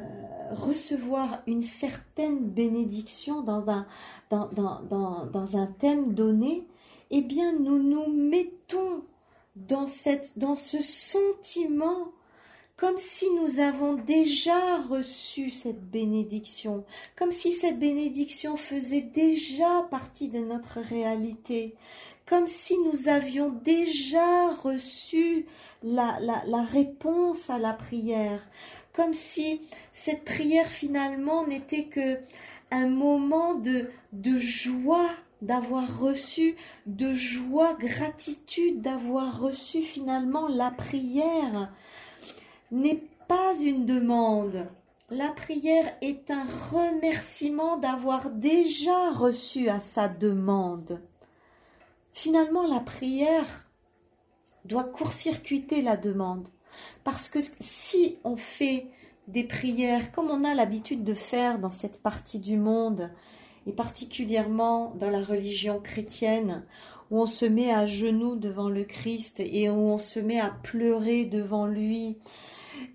recevoir 0.52 1.42
une 1.48 1.62
certaine 1.62 2.50
bénédiction 2.50 3.42
dans 3.42 3.70
un, 3.70 3.88
dans, 4.30 4.50
dans, 4.50 5.58
un 5.58 5.68
thème 5.68 6.14
donné, 6.14 6.68
eh 7.12 7.22
bien 7.22 7.54
nous 7.54 7.82
nous 7.82 8.12
mettons 8.12 9.06
dans, 9.56 9.88
cette, 9.88 10.38
dans 10.38 10.56
ce 10.56 10.82
sentiment 10.82 12.12
comme 12.78 12.98
si 12.98 13.26
nous 13.32 13.60
avons 13.62 13.94
déjà 13.94 14.82
reçu 14.90 15.50
cette 15.50 15.82
bénédiction, 15.90 16.84
comme 17.16 17.32
si 17.32 17.54
cette 17.54 17.80
bénédiction 17.80 18.58
faisait 18.58 19.02
déjà 19.02 19.88
partie 19.90 20.28
de 20.28 20.40
notre 20.40 20.82
réalité, 20.82 21.76
comme 22.26 22.48
si 22.48 22.78
nous 22.80 23.08
avions 23.08 23.50
déjà 23.50 24.52
reçu 24.52 25.46
la, 25.84 26.20
la, 26.20 26.64
réponse 26.64 27.50
à 27.50 27.60
la 27.60 27.72
prière, 27.72 28.46
comme 28.94 29.14
si 29.14 29.62
cette 29.94 30.26
prière 30.26 30.68
finalement 30.68 31.48
n'était 31.48 31.86
que 31.86 32.18
un 32.72 32.88
moment 32.88 33.54
de, 33.54 33.90
de 34.12 34.40
joie 34.40 35.12
d'avoir 35.42 36.00
reçu, 36.00 36.56
de 36.86 37.14
joie, 37.14 37.74
gratitude 37.74 38.82
d'avoir 38.82 39.40
reçu 39.40 39.82
finalement 39.82 40.48
la 40.48 40.72
prière 40.72 41.74
n'est 42.72 43.04
pas 43.28 43.56
une 43.60 43.86
demande. 43.86 44.68
La 45.10 45.30
prière 45.30 45.96
est 46.02 46.32
un 46.32 46.46
remerciement 46.72 47.78
d'avoir 47.78 48.32
déjà 48.32 49.12
reçu 49.12 49.70
à 49.70 49.80
sa 49.80 50.08
demande. 50.08 51.02
Finalement, 52.12 52.66
la 52.66 52.80
prière 52.80 53.70
doit 54.64 54.84
court-circuiter 54.84 55.82
la 55.82 55.96
demande. 55.96 56.48
Parce 57.04 57.30
que 57.30 57.40
si 57.60 58.18
on 58.24 58.36
fait 58.36 58.88
des 59.28 59.44
prières 59.44 60.12
comme 60.12 60.30
on 60.30 60.44
a 60.44 60.54
l'habitude 60.54 61.04
de 61.04 61.14
faire 61.14 61.60
dans 61.60 61.72
cette 61.72 62.02
partie 62.02 62.40
du 62.40 62.58
monde, 62.58 63.12
et 63.68 63.72
particulièrement 63.72 64.94
dans 65.00 65.10
la 65.10 65.22
religion 65.22 65.80
chrétienne, 65.80 66.64
où 67.12 67.22
on 67.22 67.26
se 67.26 67.46
met 67.46 67.72
à 67.72 67.86
genoux 67.86 68.36
devant 68.36 68.70
le 68.70 68.84
Christ 68.84 69.40
et 69.40 69.70
où 69.70 69.74
on 69.74 69.98
se 69.98 70.20
met 70.20 70.40
à 70.40 70.50
pleurer 70.50 71.26
devant 71.26 71.68
lui, 71.68 72.18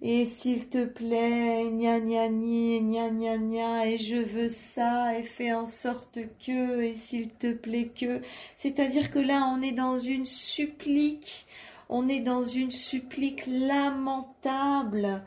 et 0.02 0.24
s'il 0.24 0.68
te 0.68 0.84
plaît, 0.84 1.64
gna 1.70 2.00
gna 2.00 2.28
gna 2.28 2.80
gna 2.80 3.10
gna 3.10 3.36
gna, 3.38 3.86
et 3.86 3.98
je 3.98 4.16
veux 4.16 4.48
ça, 4.48 5.18
et 5.18 5.22
fais 5.22 5.52
en 5.52 5.66
sorte 5.66 6.18
que, 6.44 6.82
et 6.82 6.94
s'il 6.94 7.30
te 7.30 7.52
plaît 7.52 7.88
que. 7.88 8.20
C'est-à-dire 8.56 9.10
que 9.10 9.18
là, 9.18 9.52
on 9.54 9.62
est 9.62 9.72
dans 9.72 9.98
une 9.98 10.26
supplique, 10.26 11.46
on 11.88 12.08
est 12.08 12.20
dans 12.20 12.44
une 12.44 12.70
supplique 12.70 13.46
lamentable 13.46 15.22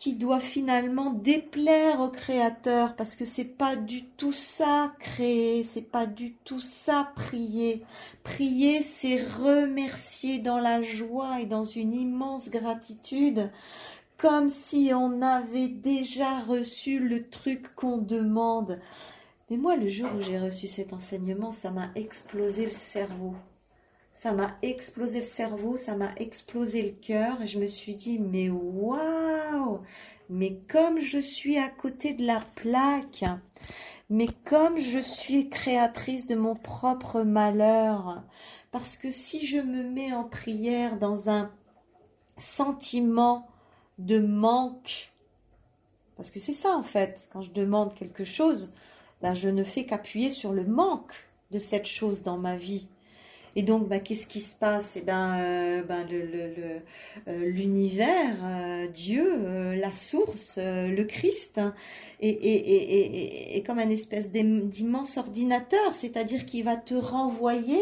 qui 0.00 0.14
doit 0.14 0.40
finalement 0.40 1.10
déplaire 1.10 2.00
au 2.00 2.08
créateur 2.08 2.96
parce 2.96 3.16
que 3.16 3.26
c'est 3.26 3.44
pas 3.44 3.76
du 3.76 4.04
tout 4.04 4.32
ça 4.32 4.94
créer, 4.98 5.62
c'est 5.62 5.90
pas 5.90 6.06
du 6.06 6.32
tout 6.32 6.60
ça 6.60 7.12
prier. 7.14 7.84
Prier, 8.24 8.82
c'est 8.82 9.22
remercier 9.22 10.38
dans 10.38 10.58
la 10.58 10.80
joie 10.80 11.42
et 11.42 11.46
dans 11.46 11.64
une 11.64 11.94
immense 11.94 12.48
gratitude 12.48 13.52
comme 14.16 14.48
si 14.48 14.90
on 14.94 15.20
avait 15.20 15.68
déjà 15.68 16.40
reçu 16.40 16.98
le 16.98 17.28
truc 17.28 17.74
qu'on 17.74 17.98
demande. 17.98 18.80
Mais 19.50 19.56
moi, 19.56 19.76
le 19.76 19.88
jour 19.88 20.10
où 20.16 20.22
j'ai 20.22 20.38
reçu 20.38 20.66
cet 20.66 20.92
enseignement, 20.92 21.52
ça 21.52 21.70
m'a 21.70 21.90
explosé 21.94 22.64
le 22.64 22.70
cerveau. 22.70 23.34
Ça 24.14 24.32
m'a 24.32 24.56
explosé 24.62 25.18
le 25.18 25.24
cerveau, 25.24 25.76
ça 25.76 25.96
m'a 25.96 26.12
explosé 26.16 26.82
le 26.82 26.90
cœur. 26.90 27.40
Et 27.42 27.46
je 27.46 27.58
me 27.58 27.66
suis 27.66 27.94
dit, 27.94 28.18
mais 28.18 28.50
waouh 28.50 29.80
Mais 30.28 30.60
comme 30.68 31.00
je 31.00 31.18
suis 31.18 31.58
à 31.58 31.68
côté 31.68 32.12
de 32.12 32.26
la 32.26 32.40
plaque, 32.54 33.24
mais 34.10 34.28
comme 34.44 34.78
je 34.78 34.98
suis 34.98 35.48
créatrice 35.48 36.26
de 36.26 36.34
mon 36.34 36.54
propre 36.54 37.22
malheur, 37.22 38.22
parce 38.72 38.96
que 38.96 39.10
si 39.10 39.46
je 39.46 39.58
me 39.58 39.82
mets 39.82 40.12
en 40.12 40.24
prière 40.24 40.98
dans 40.98 41.30
un 41.30 41.50
sentiment 42.40 43.46
de 43.98 44.18
manque. 44.18 45.12
Parce 46.16 46.30
que 46.30 46.40
c'est 46.40 46.52
ça 46.52 46.76
en 46.76 46.82
fait, 46.82 47.28
quand 47.32 47.42
je 47.42 47.52
demande 47.52 47.94
quelque 47.94 48.24
chose, 48.24 48.72
ben, 49.22 49.34
je 49.34 49.48
ne 49.48 49.62
fais 49.62 49.84
qu'appuyer 49.84 50.30
sur 50.30 50.52
le 50.52 50.64
manque 50.64 51.12
de 51.50 51.58
cette 51.58 51.86
chose 51.86 52.22
dans 52.22 52.38
ma 52.38 52.56
vie. 52.56 52.88
Et 53.56 53.62
donc, 53.62 53.88
ben, 53.88 54.00
qu'est-ce 54.00 54.26
qui 54.26 54.40
se 54.40 54.56
passe? 54.56 54.96
Eh 54.96 55.00
ben, 55.00 55.38
euh, 55.40 55.82
ben, 55.82 56.06
le, 56.08 56.80
euh, 57.28 57.44
l'univers, 57.44 58.36
euh, 58.42 58.86
Dieu, 58.86 59.74
la 59.74 59.92
source, 59.92 60.58
le 60.58 61.02
Christ, 61.04 61.58
hein, 61.58 61.74
est, 62.20 63.66
comme 63.66 63.78
un 63.78 63.90
espèce 63.90 64.30
d'immense 64.30 65.16
ordinateur, 65.16 65.94
c'est-à-dire 65.94 66.46
qu'il 66.46 66.64
va 66.64 66.76
te 66.76 66.94
renvoyer 66.94 67.80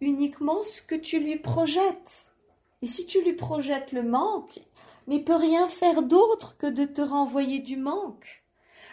uniquement 0.00 0.62
ce 0.62 0.82
que 0.82 0.94
tu 0.94 1.20
lui 1.20 1.36
projettes. 1.36 2.32
Et 2.80 2.86
si 2.86 3.06
tu 3.06 3.22
lui 3.22 3.34
projettes 3.34 3.92
le 3.92 4.02
manque, 4.02 4.60
mais 5.06 5.20
peut 5.20 5.36
rien 5.36 5.68
faire 5.68 6.02
d'autre 6.02 6.56
que 6.56 6.66
de 6.66 6.84
te 6.84 7.02
renvoyer 7.02 7.58
du 7.58 7.76
manque. 7.76 8.41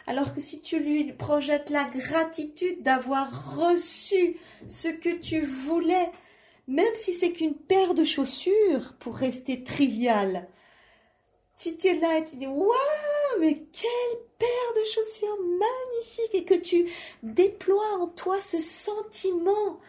Alors 0.10 0.34
que 0.34 0.42
si 0.42 0.60
tu 0.60 0.80
lui 0.80 1.14
projettes 1.14 1.70
la 1.70 1.84
gratitude 1.84 2.82
d'avoir 2.82 3.56
reçu 3.56 4.38
ce 4.68 4.88
que 4.88 5.16
tu 5.16 5.42
voulais, 5.42 6.10
même 6.68 6.96
si 6.96 7.14
c'est 7.14 7.32
qu'une 7.32 7.54
paire 7.54 7.94
de 7.94 8.04
chaussures, 8.04 8.96
pour 9.00 9.16
rester 9.16 9.64
trivial, 9.64 10.48
si 11.58 11.78
tu 11.78 11.90
es 11.90 12.00
là 12.00 12.18
et 12.18 12.24
tu 12.24 12.38
dis 12.38 12.48
Waouh, 12.48 13.40
mais 13.40 13.54
quelle 13.54 14.20
paire 14.40 14.74
de 14.78 14.84
chaussures 14.84 15.38
magnifique 15.60 16.34
et 16.34 16.44
que 16.44 16.60
tu 16.60 16.90
déploies 17.22 18.00
en 18.00 18.08
toi 18.08 18.42
ce 18.42 18.64
sentiment, 18.64 19.80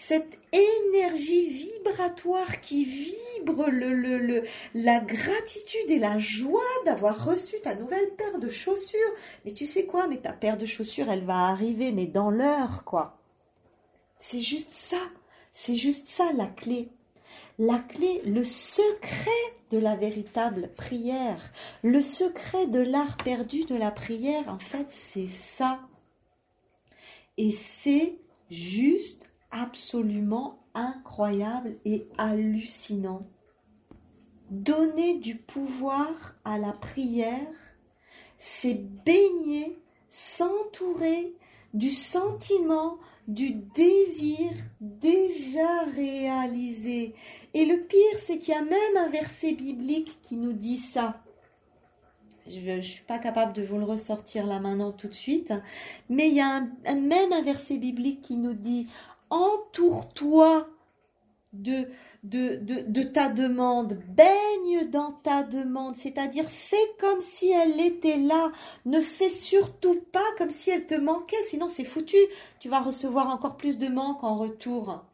cette 0.00 0.38
énergie 0.50 1.50
vibratoire 1.50 2.62
qui 2.62 2.86
vibre 2.86 3.66
la 4.74 5.00
gratitude 5.00 5.90
et 5.90 5.98
la 5.98 6.18
joie 6.18 6.62
d'avoir 6.86 7.26
reçu 7.26 7.60
ta 7.60 7.74
nouvelle 7.74 8.08
paire 8.16 8.38
de 8.38 8.48
chaussures. 8.48 9.12
Mais 9.44 9.52
tu 9.52 9.66
sais 9.66 9.84
quoi, 9.84 10.08
mais 10.08 10.16
ta 10.16 10.32
paire 10.32 10.56
de 10.56 10.64
chaussures, 10.64 11.10
elle 11.10 11.26
va 11.26 11.48
arriver, 11.48 11.92
mais 11.92 12.06
dans 12.06 12.30
l'heure, 12.30 12.84
quoi. 12.86 13.20
C'est 14.16 14.40
juste 14.40 14.70
ça, 14.70 15.02
c'est 15.52 15.76
juste 15.76 16.08
ça 16.08 16.32
la 16.32 16.46
clé. 16.46 16.88
La 17.58 17.78
clé, 17.78 18.22
le 18.24 18.42
secret 18.42 19.30
de 19.70 19.76
la 19.76 19.96
véritable 19.96 20.70
prière, 20.76 21.52
le 21.82 22.00
secret 22.00 22.66
de 22.68 22.80
l'art 22.80 23.18
perdu 23.18 23.64
de 23.66 23.76
la 23.76 23.90
prière, 23.90 24.48
en 24.48 24.60
fait, 24.60 24.86
c'est 24.88 25.28
ça. 25.28 25.78
Et 27.36 27.52
c'est 27.52 28.16
juste 28.50 29.29
absolument 29.50 30.58
incroyable 30.74 31.76
et 31.84 32.06
hallucinant. 32.18 33.26
Donner 34.50 35.18
du 35.18 35.36
pouvoir 35.36 36.34
à 36.44 36.58
la 36.58 36.72
prière, 36.72 37.46
c'est 38.38 38.82
baigner, 39.04 39.78
s'entourer 40.08 41.34
du 41.72 41.92
sentiment 41.92 42.98
du 43.28 43.52
désir 43.52 44.50
déjà 44.80 45.82
réalisé. 45.94 47.14
Et 47.54 47.64
le 47.64 47.80
pire, 47.82 48.18
c'est 48.18 48.38
qu'il 48.38 48.54
y 48.54 48.56
a 48.56 48.62
même 48.62 48.96
un 48.96 49.08
verset 49.08 49.52
biblique 49.52 50.18
qui 50.22 50.36
nous 50.36 50.52
dit 50.52 50.78
ça. 50.78 51.20
Je 52.48 52.58
ne 52.58 52.80
suis 52.80 53.04
pas 53.04 53.18
capable 53.18 53.52
de 53.52 53.62
vous 53.62 53.78
le 53.78 53.84
ressortir 53.84 54.46
là 54.46 54.58
maintenant 54.58 54.90
tout 54.90 55.06
de 55.06 55.14
suite, 55.14 55.52
mais 56.08 56.28
il 56.28 56.34
y 56.34 56.40
a 56.40 56.60
même 56.92 57.32
un 57.32 57.42
verset 57.42 57.76
biblique 57.76 58.22
qui 58.22 58.36
nous 58.36 58.54
dit 58.54 58.88
Entoure-toi 59.30 60.68
de, 61.52 63.02
ta 63.02 63.28
demande, 63.28 63.98
baigne 64.08 64.88
dans 64.90 65.12
ta 65.12 65.42
demande, 65.42 65.96
c'est-à-dire 65.96 66.48
fais 66.48 66.76
comme 66.98 67.20
si 67.20 67.50
elle 67.50 67.80
était 67.80 68.18
là, 68.18 68.52
ne 68.86 69.00
fais 69.00 69.30
surtout 69.30 70.00
pas 70.12 70.24
comme 70.38 70.50
si 70.50 70.70
elle 70.70 70.86
te 70.86 70.94
manquait, 70.94 71.42
sinon 71.42 71.68
c'est 71.68 71.84
foutu, 71.84 72.18
tu 72.60 72.68
vas 72.68 72.80
recevoir 72.80 73.28
encore 73.30 73.56
plus 73.56 73.78
de 73.78 73.88
manque 73.88 74.22
en 74.22 74.36
retour. 74.36 75.04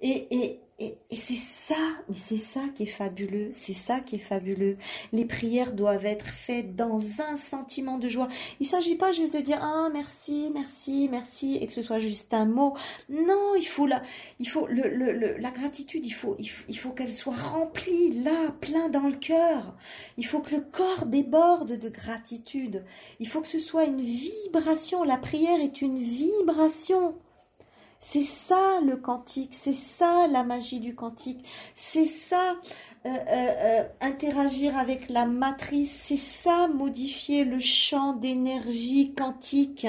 Et, 0.00 0.36
et, 0.36 0.60
et, 0.78 0.98
c'est 1.14 1.36
ça, 1.36 1.74
mais 2.10 2.16
c'est 2.16 2.36
ça 2.36 2.60
qui 2.74 2.82
est 2.82 2.86
fabuleux, 2.86 3.50
c'est 3.54 3.72
ça 3.72 4.00
qui 4.00 4.16
est 4.16 4.18
fabuleux. 4.18 4.76
Les 5.12 5.24
prières 5.24 5.72
doivent 5.72 6.04
être 6.04 6.26
faites 6.26 6.76
dans 6.76 7.00
un 7.22 7.36
sentiment 7.36 7.96
de 7.96 8.08
joie. 8.08 8.28
Il 8.60 8.64
ne 8.64 8.68
s'agit 8.68 8.96
pas 8.96 9.12
juste 9.12 9.34
de 9.34 9.40
dire 9.40 9.58
ah 9.62 9.88
merci, 9.90 10.50
merci, 10.52 11.08
merci 11.10 11.56
et 11.56 11.66
que 11.66 11.72
ce 11.72 11.80
soit 11.80 11.98
juste 11.98 12.34
un 12.34 12.44
mot. 12.44 12.76
Non, 13.08 13.54
il 13.56 13.66
faut 13.66 13.86
la, 13.86 14.02
il 14.38 14.48
faut 14.48 14.66
le, 14.66 14.90
le, 14.90 15.38
la 15.38 15.50
gratitude, 15.50 16.04
il 16.04 16.10
faut, 16.10 16.36
il 16.38 16.78
faut 16.78 16.90
qu'elle 16.90 17.12
soit 17.12 17.36
remplie 17.36 18.12
là, 18.22 18.50
plein 18.60 18.90
dans 18.90 19.08
le 19.08 19.16
cœur. 19.16 19.74
Il 20.18 20.26
faut 20.26 20.40
que 20.40 20.54
le 20.54 20.60
corps 20.60 21.06
déborde 21.06 21.78
de 21.78 21.88
gratitude. 21.88 22.84
Il 23.18 23.28
faut 23.28 23.40
que 23.40 23.48
ce 23.48 23.60
soit 23.60 23.84
une 23.84 24.02
vibration. 24.02 25.04
La 25.04 25.16
prière 25.16 25.60
est 25.60 25.80
une 25.80 25.98
vibration. 25.98 27.14
C'est 27.98 28.24
ça 28.24 28.80
le 28.84 28.96
cantique, 28.96 29.54
c'est 29.54 29.74
ça 29.74 30.26
la 30.26 30.44
magie 30.44 30.80
du 30.80 30.94
cantique, 30.94 31.44
c'est 31.74 32.06
ça 32.06 32.56
euh, 33.06 33.08
euh, 33.08 33.14
euh, 33.28 33.88
interagir 34.00 34.76
avec 34.76 35.08
la 35.08 35.26
matrice, 35.26 35.92
c'est 35.92 36.16
ça 36.16 36.68
modifier 36.68 37.44
le 37.44 37.58
champ 37.58 38.12
d'énergie 38.12 39.14
quantique, 39.14 39.86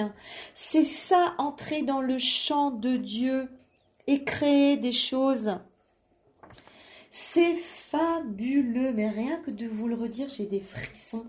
c'est 0.53 0.85
ça 0.85 1.35
entrer 1.37 1.81
dans 1.81 2.01
le 2.01 2.17
champ 2.17 2.71
de 2.71 2.95
Dieu 2.95 3.49
et 4.07 4.23
créer 4.23 4.77
des 4.77 4.91
choses. 4.91 5.57
C'est 7.11 7.55
fabuleux, 7.55 8.93
mais 8.93 9.09
rien 9.09 9.37
que 9.37 9.51
de 9.51 9.67
vous 9.67 9.87
le 9.87 9.95
redire, 9.95 10.29
j'ai 10.29 10.45
des 10.45 10.61
frissons. 10.61 11.25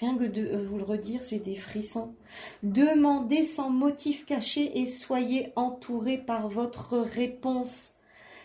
Rien 0.00 0.16
que 0.16 0.24
de 0.24 0.46
euh, 0.46 0.62
vous 0.62 0.78
le 0.78 0.84
redire, 0.84 1.22
j'ai 1.28 1.40
des 1.40 1.56
frissons. 1.56 2.14
Demandez 2.62 3.44
sans 3.44 3.70
motif 3.70 4.24
caché 4.26 4.78
et 4.78 4.86
soyez 4.86 5.52
entourés 5.56 6.18
par 6.18 6.48
votre 6.48 6.98
réponse. 6.98 7.94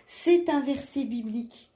C'est 0.06 0.50
un 0.50 0.62
verset 0.62 1.04
biblique. 1.04 1.70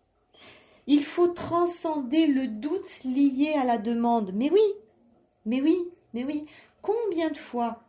Il 0.87 1.03
faut 1.03 1.27
transcender 1.27 2.27
le 2.27 2.47
doute 2.47 3.03
lié 3.03 3.53
à 3.59 3.65
la 3.65 3.77
demande. 3.77 4.31
Mais 4.33 4.49
oui, 4.49 4.61
mais 5.45 5.61
oui, 5.61 5.77
mais 6.13 6.23
oui. 6.23 6.45
Combien 6.81 7.29
de 7.29 7.37
fois 7.37 7.83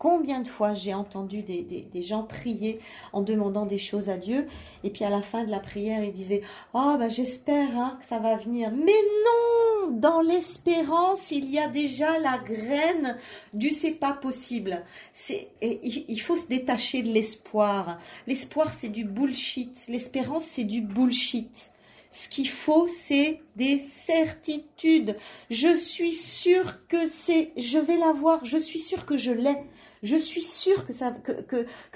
Combien 0.00 0.40
de 0.40 0.48
fois 0.48 0.72
j'ai 0.72 0.94
entendu 0.94 1.42
des, 1.42 1.90
gens 2.00 2.22
prier 2.22 2.80
en 3.12 3.20
demandant 3.20 3.66
des 3.66 3.78
choses 3.78 4.08
à 4.08 4.16
Dieu, 4.16 4.46
et 4.82 4.88
puis 4.88 5.04
à 5.04 5.10
la 5.10 5.20
fin 5.20 5.44
de 5.44 5.50
la 5.50 5.60
prière, 5.60 6.02
ils 6.02 6.10
disaient 6.10 6.40
Oh, 6.72 6.96
ben 6.98 7.10
j'espère 7.10 7.76
hein, 7.78 7.98
que 8.00 8.06
ça 8.06 8.18
va 8.18 8.36
venir. 8.36 8.70
Mais 8.70 8.94
non 9.26 9.90
Dans 9.90 10.22
l'espérance, 10.22 11.32
il 11.32 11.50
y 11.50 11.58
a 11.58 11.68
déjà 11.68 12.18
la 12.18 12.38
graine 12.38 13.18
du 13.52 13.72
c'est 13.72 13.90
pas 13.90 14.14
possible. 14.14 14.86
C'est, 15.12 15.48
il, 15.60 16.06
il 16.08 16.20
faut 16.22 16.38
se 16.38 16.46
détacher 16.46 17.02
de 17.02 17.12
l'espoir. 17.12 17.98
L'espoir, 18.26 18.72
c'est 18.72 18.88
du 18.88 19.04
bullshit. 19.04 19.84
L'espérance, 19.86 20.44
c'est 20.44 20.64
du 20.64 20.80
bullshit. 20.80 21.70
Ce 22.10 22.30
qu'il 22.30 22.48
faut, 22.48 22.88
c'est 22.88 23.42
des 23.54 23.80
certitudes. 23.80 25.18
Je 25.50 25.76
suis 25.76 26.14
sûre 26.14 26.86
que 26.88 27.06
c'est, 27.06 27.52
je 27.58 27.78
vais 27.78 27.98
l'avoir. 27.98 28.46
Je 28.46 28.56
suis 28.56 28.80
sûre 28.80 29.04
que 29.04 29.18
je 29.18 29.32
l'ai. 29.32 29.58
Je 30.02 30.16
suis 30.16 30.40
sûre 30.40 30.86
que 30.86 30.92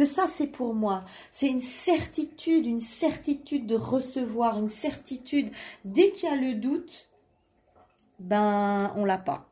ça, 0.04 0.28
c'est 0.28 0.46
pour 0.46 0.74
moi. 0.74 1.04
C'est 1.30 1.48
une 1.48 1.62
certitude, 1.62 2.66
une 2.66 2.80
certitude 2.80 3.66
de 3.66 3.76
recevoir, 3.76 4.58
une 4.58 4.68
certitude. 4.68 5.50
Dès 5.84 6.10
qu'il 6.10 6.28
y 6.28 6.32
a 6.32 6.36
le 6.36 6.54
doute, 6.54 7.08
ben 8.18 8.92
on 8.96 9.04
l'a 9.04 9.18
pas. 9.18 9.48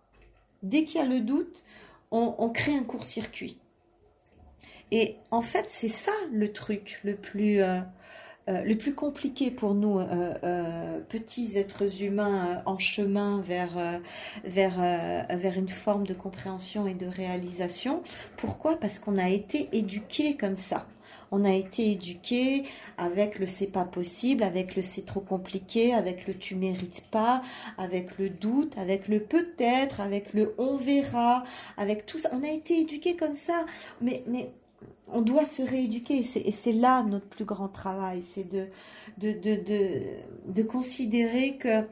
Dès 0.63 0.85
qu'il 0.85 1.01
y 1.01 1.05
a 1.05 1.07
le 1.07 1.21
doute, 1.21 1.65
on, 2.11 2.51
crée 2.51 2.75
un 2.75 2.85
court-circuit. 2.85 3.59
Et 4.91 5.17
en 5.31 5.41
fait, 5.41 5.71
c'est 5.71 5.89
ça 5.89 6.13
le 6.31 6.53
truc 6.53 7.01
le 7.05 7.17
plus, 7.17 7.63
euh, 7.63 7.81
euh, 8.49 8.63
le 8.63 8.77
plus 8.77 8.95
compliqué 8.95 9.51
pour 9.53 9.75
nous, 9.75 10.01
euh, 10.01 10.35
euh, 10.43 11.01
petits 11.09 11.57
êtres 11.59 12.03
humains 12.03 12.63
en 12.67 12.79
chemin 12.79 13.41
vers, 13.41 14.01
vers, 14.45 14.79
vers 15.31 15.59
une 15.59 15.69
forme 15.69 16.07
de 16.07 16.15
compréhension 16.15 16.87
et 16.87 16.95
de 16.95 17.07
réalisation. 17.07 18.03
Pourquoi? 18.37 18.77
Parce 18.77 18.99
qu'on 18.99 19.17
a 19.17 19.29
été 19.29 19.69
éduqués 19.73 20.37
comme 20.37 20.57
ça. 20.57 20.87
On 21.31 21.45
a 21.45 21.53
été 21.53 21.93
éduqués 21.93 22.65
avec 22.99 23.39
le 23.39 23.47
c'est 23.47 23.67
pas 23.67 23.85
possible, 23.85 24.43
avec 24.43 24.77
le 24.77 24.83
c'est 24.83 25.07
trop 25.07 25.21
compliqué, 25.21 25.95
avec 25.95 26.27
le 26.27 26.35
tu 26.35 26.55
mérites 26.57 27.07
pas, 27.11 27.43
avec 27.79 28.19
le 28.19 28.29
doute, 28.29 28.77
avec 28.77 29.09
le 29.09 29.21
peut-être, 29.21 30.01
avec 30.01 30.35
le 30.35 30.55
on 30.59 30.77
verra, 30.77 31.45
avec 31.79 32.07
tout 32.07 32.19
ça. 32.19 32.29
On 32.33 32.43
a 32.43 32.51
été 32.51 32.81
éduqués 32.81 33.17
comme 33.17 33.35
ça. 33.35 33.65
Mais, 34.03 34.25
mais 34.27 34.51
on 35.13 35.23
doit 35.23 35.45
se 35.45 35.63
rééduquer 35.63 36.19
et 36.19 36.53
c'est 36.53 36.73
là 36.73 37.03
notre 37.03 37.27
plus 37.27 37.45
grand 37.45 37.69
travail, 37.69 38.23
c'est 38.23 38.49
de 38.49 38.69
considérer 40.63 41.57
que 41.57 41.85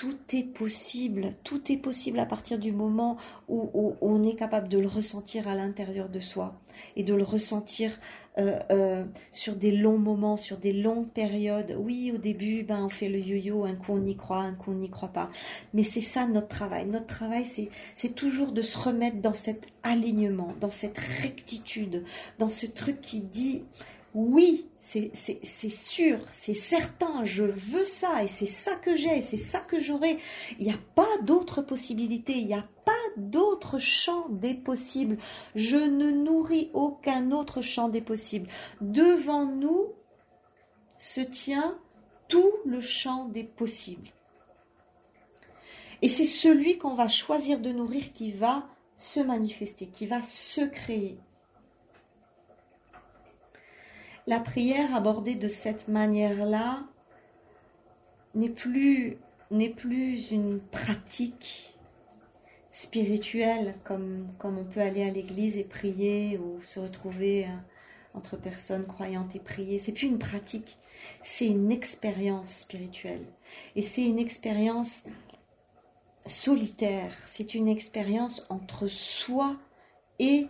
tout 0.00 0.16
est 0.32 0.44
possible, 0.44 1.34
tout 1.44 1.70
est 1.70 1.76
possible 1.76 2.20
à 2.20 2.24
partir 2.24 2.58
du 2.58 2.72
moment 2.72 3.18
où, 3.48 3.94
on 4.00 4.22
est 4.22 4.34
capable 4.34 4.68
de 4.68 4.78
le 4.78 4.86
ressentir 4.86 5.46
à 5.46 5.54
l'intérieur 5.54 6.08
de 6.08 6.20
soi 6.20 6.54
et 6.96 7.02
de 7.02 7.14
le 7.14 7.22
ressentir 7.22 7.98
euh, 8.38 8.58
euh, 8.70 9.04
sur 9.32 9.56
des 9.56 9.72
longs 9.72 9.98
moments, 9.98 10.36
sur 10.36 10.56
des 10.56 10.72
longues 10.72 11.08
périodes. 11.08 11.76
Oui, 11.78 12.12
au 12.14 12.18
début, 12.18 12.62
ben, 12.62 12.84
on 12.84 12.88
fait 12.88 13.08
le 13.08 13.18
yo-yo, 13.18 13.64
un 13.64 13.74
coup 13.74 13.92
on 13.92 14.06
y 14.06 14.16
croit, 14.16 14.38
un 14.38 14.54
coup 14.54 14.70
on 14.70 14.76
n'y 14.76 14.88
croit 14.88 15.08
pas. 15.08 15.30
Mais 15.74 15.82
c'est 15.82 16.00
ça 16.00 16.26
notre 16.26 16.48
travail. 16.48 16.86
Notre 16.86 17.06
travail, 17.06 17.44
c'est 17.44 18.14
toujours 18.14 18.52
de 18.52 18.62
se 18.62 18.78
remettre 18.78 19.16
dans 19.16 19.32
cet 19.32 19.66
alignement, 19.82 20.54
dans 20.60 20.70
cette 20.70 20.98
rectitude, 20.98 22.04
dans 22.38 22.48
ce 22.48 22.66
truc 22.66 23.00
qui 23.00 23.20
dit 23.20 23.64
oui, 24.12 24.66
c'est 24.78 25.14
sûr, 25.14 26.18
c'est 26.32 26.54
certain, 26.54 27.24
je 27.24 27.44
veux 27.44 27.84
ça 27.84 28.24
et 28.24 28.28
c'est 28.28 28.46
ça 28.46 28.74
que 28.74 28.96
j'ai 28.96 29.22
c'est 29.22 29.36
ça 29.36 29.60
que 29.60 29.78
j'aurai. 29.78 30.18
Il 30.58 30.66
n'y 30.66 30.72
a 30.72 30.78
pas 30.96 31.18
d'autre 31.22 31.62
possibilité, 31.62 32.32
il 32.32 32.48
n'y 32.48 32.54
a 32.54 32.66
pas 32.84 32.92
d'autre 33.16 33.78
champ 33.78 34.28
des 34.30 34.54
possibles. 34.54 35.16
Je 35.54 35.76
ne 35.76 36.10
nourris 36.10 36.70
aucun 36.72 37.30
autre 37.30 37.62
champ 37.62 37.88
des 37.88 38.00
possibles. 38.00 38.48
Devant 38.80 39.46
nous 39.46 39.92
se 40.98 41.20
tient 41.20 41.78
tout 42.26 42.52
le 42.64 42.80
champ 42.80 43.26
des 43.26 43.44
possibles. 43.44 44.08
Et 46.02 46.08
c'est 46.08 46.26
celui 46.26 46.78
qu'on 46.78 46.94
va 46.94 47.08
choisir 47.08 47.60
de 47.60 47.70
nourrir 47.70 48.12
qui 48.12 48.32
va 48.32 48.66
se 48.96 49.20
manifester, 49.20 49.86
qui 49.86 50.06
va 50.06 50.20
se 50.22 50.62
créer. 50.62 51.18
La 54.26 54.40
prière 54.40 54.94
abordée 54.94 55.34
de 55.34 55.48
cette 55.48 55.88
manière-là 55.88 56.84
n'est 58.34 58.50
plus, 58.50 59.16
n'est 59.50 59.70
plus 59.70 60.30
une 60.30 60.60
pratique 60.60 61.74
spirituelle 62.70 63.74
comme, 63.84 64.28
comme 64.38 64.58
on 64.58 64.64
peut 64.64 64.80
aller 64.80 65.02
à 65.02 65.10
l'église 65.10 65.56
et 65.56 65.64
prier 65.64 66.38
ou 66.38 66.62
se 66.62 66.78
retrouver 66.78 67.46
euh, 67.46 67.48
entre 68.14 68.36
personnes 68.36 68.86
croyantes 68.86 69.34
et 69.34 69.40
prier. 69.40 69.78
C'est 69.78 69.92
plus 69.92 70.06
une 70.06 70.18
pratique, 70.18 70.78
c'est 71.22 71.46
une 71.46 71.72
expérience 71.72 72.50
spirituelle. 72.50 73.24
Et 73.74 73.82
c'est 73.82 74.04
une 74.04 74.18
expérience 74.18 75.04
solitaire, 76.26 77.12
c'est 77.26 77.54
une 77.54 77.68
expérience 77.68 78.46
entre 78.50 78.86
soi 78.86 79.56
et 80.18 80.46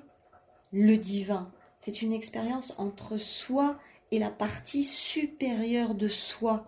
le 0.72 0.96
divin. 0.96 1.50
C'est 1.80 2.02
une 2.02 2.12
expérience 2.12 2.74
entre 2.76 3.16
soi 3.16 3.78
et 4.10 4.18
la 4.18 4.30
partie 4.30 4.84
supérieure 4.84 5.94
de 5.94 6.08
soi. 6.08 6.66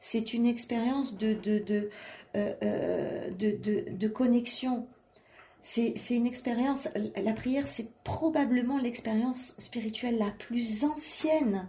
C'est 0.00 0.34
une 0.34 0.46
expérience 0.46 1.16
de, 1.16 1.32
de, 1.32 1.58
de, 1.60 1.90
euh, 2.36 2.54
euh, 2.62 3.30
de, 3.30 4.08
connexion. 4.08 4.86
C'est 5.62 5.94
une 6.10 6.26
expérience, 6.26 6.88
la 7.16 7.32
prière, 7.32 7.68
c'est 7.68 7.92
probablement 8.02 8.78
l'expérience 8.78 9.54
spirituelle 9.58 10.18
la 10.18 10.30
plus 10.30 10.84
ancienne 10.84 11.68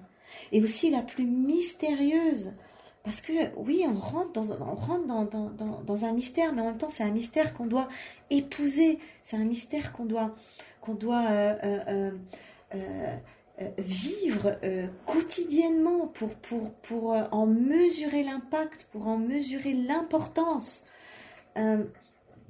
et 0.52 0.62
aussi 0.62 0.89
la 0.89 1.02
plus 1.02 1.25
mystérieuse. 1.25 2.54
Parce 3.04 3.21
que 3.21 3.34
oui, 3.58 3.84
on 3.88 3.97
rentre 3.97 4.32
dans, 4.34 4.52
on 4.62 4.75
rentre 4.75 5.06
dans, 5.06 5.25
dans, 5.25 5.82
dans, 5.82 6.06
un 6.06 6.12
mystère, 6.12 6.54
mais 6.54 6.62
en 6.62 6.65
même 6.65 6.78
temps, 6.78 6.89
c'est 6.89 7.04
un 7.04 7.12
mystère 7.12 7.54
qu'on 7.54 7.65
doit 7.65 7.88
épouser, 8.30 8.99
c'est 9.21 9.38
un 9.38 9.45
mystère 9.45 9.93
qu'on 9.93 10.06
doit, 10.06 10.34
qu'on 10.82 10.93
doit 10.93 11.25
euh, 11.30 12.12
vivre 13.77 14.58
quotidiennement 15.05 16.08
pour, 16.08 16.29
pour, 16.36 16.71
pour 16.75 17.12
en 17.32 17.45
mesurer 17.45 18.23
l'impact, 18.23 18.88
pour 18.91 19.08
en 19.08 19.17
mesurer 19.17 19.73
l'importance. 19.73 20.84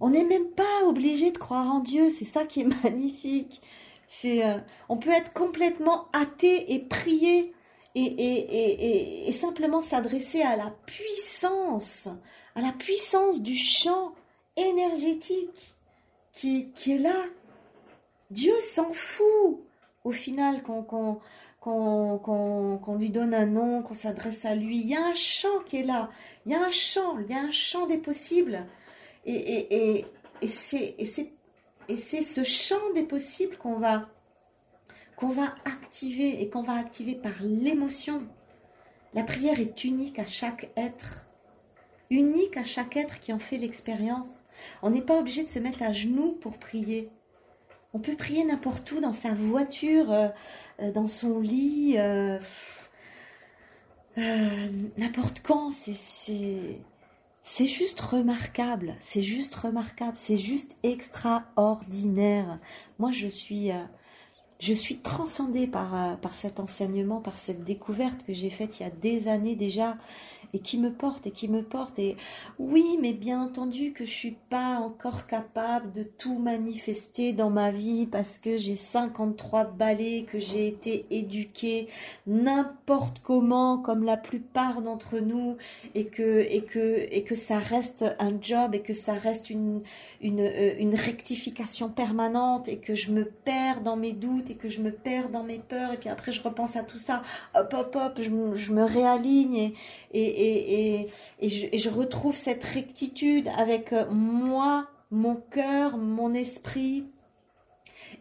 On 0.02 0.10
n'est 0.10 0.24
même 0.24 0.50
pas 0.52 0.84
obligé 0.86 1.32
de 1.32 1.38
croire 1.38 1.70
en 1.74 1.80
Dieu, 1.80 2.10
c'est 2.10 2.26
ça 2.26 2.46
qui 2.46 2.62
est 2.62 2.84
magnifique. 2.84 3.62
C'est, 4.08 4.44
euh, 4.44 4.58
on 4.88 4.98
peut 4.98 5.12
être 5.12 5.34
complètement 5.34 6.08
athée 6.14 6.74
et 6.74 6.80
prier 6.80 7.54
et, 7.96 9.28
et, 9.28 9.32
simplement 9.32 9.82
s'adresser 9.82 10.42
à 10.42 10.56
la 10.56 10.72
puissance, 10.86 12.08
à 12.56 12.62
la 12.62 12.72
puissance 12.72 13.42
du 13.42 13.56
champ 13.56 14.14
énergétique 14.56 15.76
qui, 16.32 16.72
qui 16.72 16.94
est 16.94 17.00
là. 17.00 17.26
Dieu 18.32 18.54
s'en 18.62 18.94
fout 18.94 19.60
au 20.10 20.12
final 20.12 20.64
qu'on 20.64 21.20
lui 22.98 23.10
donne 23.12 23.34
un 23.36 23.46
nom, 23.46 23.84
qu'on 23.84 23.94
s'adresse 23.94 24.44
à 24.44 24.56
lui. 24.56 24.80
Il 24.80 24.88
y 24.88 24.96
a 24.96 25.06
un 25.06 25.16
champ 25.16 25.60
qui 25.66 25.78
est 25.78 25.84
là. 25.84 26.10
Il 26.46 26.52
y 26.52 26.56
a 26.56 26.66
un 26.66 26.72
champ, 26.72 27.20
il 27.20 27.30
y 27.30 27.38
a 27.38 27.42
un 27.42 27.52
champ 27.52 27.86
des 27.86 28.00
possibles. 28.00 28.66
Et, 29.26 29.36
et, 29.36 29.98
et, 30.00 30.06
et 30.42 30.48
c'est 31.98 32.22
ce 32.22 32.44
champ 32.44 32.94
des 32.96 33.04
possibles 33.04 33.58
qu'on 33.58 33.78
va, 33.78 34.10
qu'on 35.16 35.30
va 35.30 35.54
activer 35.66 36.42
et 36.42 36.50
qu'on 36.50 36.64
va 36.64 36.74
activer 36.74 37.14
par 37.14 37.34
l'émotion. 37.42 38.24
La 39.14 39.24
prière 39.24 39.60
est 39.60 39.84
unique 39.84 40.18
à 40.18 40.26
chaque 40.26 40.70
être, 40.76 41.28
unique 42.10 42.58
à 42.58 42.64
chaque 42.64 42.98
être 42.98 43.20
qui 43.20 43.32
en 43.32 43.40
fait 43.40 43.58
l'expérience. 43.58 44.46
On 44.82 44.90
n'est 44.90 45.04
pas 45.04 45.20
obligé 45.20 45.44
de 45.44 45.50
se 45.50 45.60
mettre 45.60 45.84
à 45.84 45.94
genoux 45.94 46.32
pour 46.42 46.58
prier. 46.58 47.10
On 47.94 48.00
peut 48.00 48.16
prier 48.16 48.44
n'importe 48.44 48.92
où, 48.92 49.00
dans 49.00 49.14
sa 49.14 49.34
voiture, 49.34 50.12
euh, 50.12 50.28
euh, 50.80 50.92
dans 50.92 51.08
son 51.08 51.40
lit, 51.40 51.96
euh, 51.98 52.38
n'importe 54.98 55.42
quand. 55.44 55.72
C'est 55.72 57.68
juste 57.68 58.00
remarquable, 58.02 58.96
c'est 59.00 59.24
juste 59.24 59.56
remarquable, 59.56 60.16
c'est 60.16 60.38
juste 60.38 60.76
extraordinaire. 60.84 62.60
Moi, 63.00 63.12
je 63.12 63.28
suis, 63.28 63.72
je 64.60 64.74
suis 64.74 64.98
transcendée 65.00 65.66
par 65.66 66.20
cet 66.32 66.60
enseignement, 66.60 67.22
par 67.22 67.38
cette 67.38 67.64
découverte 67.64 68.24
que 68.24 68.34
j'ai 68.34 68.52
faite 68.52 68.80
il 68.80 68.84
y 68.84 68.86
a 68.86 68.92
des 68.92 69.28
années 69.28 69.56
déjà 69.56 69.98
et 70.54 70.60
qui 70.60 70.78
me 70.78 70.92
porte 70.92 71.28
et 71.28 71.32
qui 71.32 71.48
me 71.48 71.64
porte. 71.64 72.00
Et 72.00 72.18
oui, 72.58 72.98
mais 73.02 73.14
bien 73.14 73.42
entendu 73.42 73.94
que 73.94 74.06
je 74.06 74.12
suis 74.12 74.38
pas 74.50 74.80
encore 74.80 75.28
capable 75.28 75.92
de 75.92 76.04
tout 76.04 76.38
manifester 76.38 77.34
dans 77.34 77.50
ma 77.50 77.72
vie 77.72 78.06
parce 78.06 78.38
que 78.38 78.58
j'ai 78.58 78.76
53 78.76 79.66
balais, 79.66 80.26
que 80.28 80.40
j'ai 80.40 80.68
été 80.68 81.06
éduquée 81.10 81.88
n'importe 82.28 83.20
comment, 83.24 83.78
comme 83.78 84.04
la 84.04 84.18
plupart 84.18 84.82
d'entre 84.82 85.20
nous, 85.20 85.58
et 85.96 86.06
que, 86.06 86.40
et 86.50 86.62
que, 86.62 87.08
et 87.12 87.24
que 87.24 87.36
ça 87.36 87.58
reste 87.58 88.06
un 88.20 88.34
job 88.42 88.74
et 88.74 88.82
que 88.82 88.94
ça 88.94 89.14
reste 89.14 89.50
une, 89.50 89.82
une, 90.22 90.42
euh, 90.42 90.76
une 90.80 90.96
rectification 90.96 91.90
permanente 91.90 92.68
et 92.68 92.78
que 92.78 92.96
je 92.96 93.12
me 93.12 93.26
perds 93.26 93.82
dans 93.82 93.96
mes 93.96 94.14
doutes 94.14 94.50
et 94.50 94.56
que 94.56 94.70
je 94.70 94.82
me 94.82 94.92
perds 94.92 95.30
dans 95.30 95.44
mes 95.44 95.60
peurs 95.60 95.94
et 95.94 95.98
puis 95.98 96.10
après 96.10 96.32
je 96.32 96.42
repense 96.42 96.76
à 96.76 96.84
tout 96.84 96.98
ça, 96.98 97.22
hop, 97.56 97.74
hop, 97.74 97.96
hop, 97.96 98.20
je, 98.22 98.30
me 98.30 98.84
réaligne 98.84 99.74
et, 100.14 100.39
je, 100.40 101.90
retrouve 101.90 102.36
cette 102.36 102.64
rectitude 102.64 103.50
avec 103.58 103.94
euh, 103.94 104.06
moi, 104.10 104.88
mon 105.12 105.36
cœur, 105.36 105.98
mon 105.98 106.34
esprit 106.34 107.06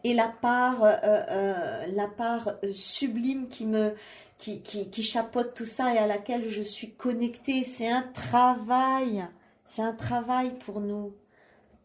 et 0.04 0.14
la 0.14 0.28
part, 0.28 0.82
euh, 0.82 0.96
euh, 1.04 1.86
la 1.88 2.08
part 2.08 2.54
sublime 2.72 3.48
qui 3.48 3.66
me 3.66 3.94
qui, 4.38 5.02
chapeaute 5.02 5.54
tout 5.54 5.66
ça 5.66 5.94
et 5.94 5.98
à 5.98 6.06
laquelle 6.06 6.48
je 6.48 6.62
suis 6.62 6.92
connectée. 6.92 7.64
C'est 7.64 7.88
un 7.88 8.02
travail, 8.02 9.26
c'est 9.64 9.82
un 9.82 9.92
travail 9.92 10.52
pour 10.64 10.80
nous. 10.80 11.12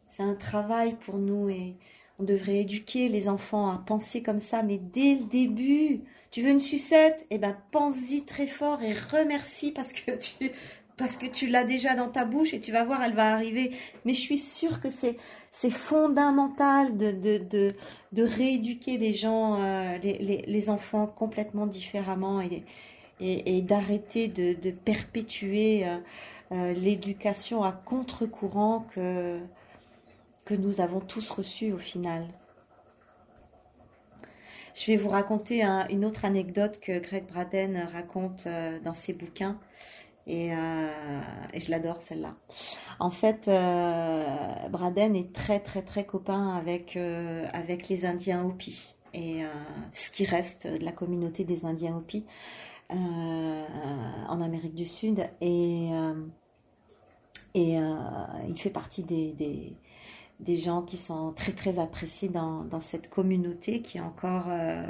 C'est 0.10 0.24
un 0.24 0.36
travail 0.36 0.96
pour 0.96 1.18
nous 1.18 1.50
et 1.50 1.76
on 2.20 2.24
devrait 2.24 2.60
éduquer 2.60 3.10
les 3.10 3.28
enfants 3.28 3.72
à 3.72 3.80
penser 3.80 4.22
comme 4.22 4.40
ça, 4.40 4.62
mais 4.62 4.78
dès 4.78 5.16
le 5.16 5.24
début, 5.24 6.02
tu 6.34 6.42
veux 6.42 6.50
une 6.50 6.60
sucette? 6.60 7.28
Eh 7.30 7.38
ben, 7.38 7.56
pense-y 7.70 8.26
très 8.26 8.48
fort 8.48 8.82
et 8.82 8.92
remercie 8.92 9.72
parce 9.72 9.94
que 9.94 10.12
tu 10.18 10.50
parce 10.98 11.18
que 11.18 11.28
tu 11.28 11.48
l'as 11.48 11.64
déjà 11.64 11.96
dans 11.96 12.10
ta 12.10 12.26
bouche 12.26 12.56
et 12.56 12.60
tu 12.60 12.72
vas 12.72 12.84
voir, 12.84 13.04
elle 13.04 13.14
va 13.14 13.34
arriver. 13.34 13.72
Mais 14.06 14.16
je 14.16 14.22
suis 14.22 14.40
sûre 14.40 14.82
que 14.82 14.90
c'est 14.90 15.18
c'est 15.52 15.70
fondamental 15.70 16.98
de, 16.98 17.12
de, 17.12 17.38
de, 17.38 17.76
de, 18.14 18.24
rééduquer 18.24 18.98
les 18.98 19.14
gens, 19.14 19.62
euh, 19.62 19.98
les, 20.00 20.44
les, 20.48 20.70
enfants 20.72 21.06
complètement 21.06 21.68
différemment 21.68 22.42
et, 22.42 22.64
et, 23.20 23.62
d'arrêter 23.62 24.28
de, 24.28 24.54
de, 24.60 24.72
perpétuer 24.72 25.88
euh, 25.88 25.98
euh, 26.52 26.74
l'éducation 26.74 27.64
à 27.64 27.72
contre-courant 27.72 28.88
que, 28.96 29.40
que 30.46 30.56
nous 30.56 30.82
avons 30.82 31.00
tous 31.00 31.30
reçue 31.30 31.72
au 31.74 31.78
final. 31.78 32.26
Je 34.74 34.88
vais 34.88 34.98
vous 34.98 35.10
raconter 35.10 35.64
une 35.64 36.04
autre 36.04 36.26
anecdote 36.26 36.80
que 36.80 36.98
Greg 37.00 37.28
Braden 37.28 37.88
raconte 37.94 38.48
euh, 38.48 38.80
dans 38.80 38.96
ses 38.96 39.14
bouquins. 39.14 39.60
Euh, 40.28 40.90
et, 41.54 41.60
je 41.60 41.70
l'adore 41.70 42.02
celle-là. 42.02 42.36
En 43.00 43.12
fait, 43.12 43.48
euh, 43.48 44.68
Braden 44.70 45.16
est 45.16 45.34
très 45.34 45.60
très 45.60 45.82
très 45.82 46.06
copain 46.06 46.56
avec, 46.56 46.98
avec 47.54 47.90
les 47.90 48.06
Indiens 48.06 48.44
Hopi. 48.44 48.96
Et 49.14 49.44
ce 49.92 50.10
qui 50.10 50.26
reste 50.26 50.66
de 50.66 50.84
la 50.84 50.92
communauté 50.92 51.44
des 51.44 51.66
Indiens 51.66 51.96
Hopi 51.96 52.26
en 52.90 54.42
Amérique 54.42 54.74
du 54.74 54.86
Sud. 54.86 55.30
Et, 55.40 55.90
et 57.54 57.78
il 58.48 58.58
fait 58.58 58.72
partie 58.72 59.04
des, 59.04 59.34
des 59.34 59.76
gens 60.58 60.82
qui 60.82 60.98
sont 60.98 61.32
très 61.32 61.52
très 61.52 61.80
appréciés 61.80 62.30
dans, 62.30 62.82
cette 62.82 63.10
communauté 63.10 63.82
qui 63.82 63.98
est 63.98 64.02
encore 64.02 64.48
euh, 64.50 64.86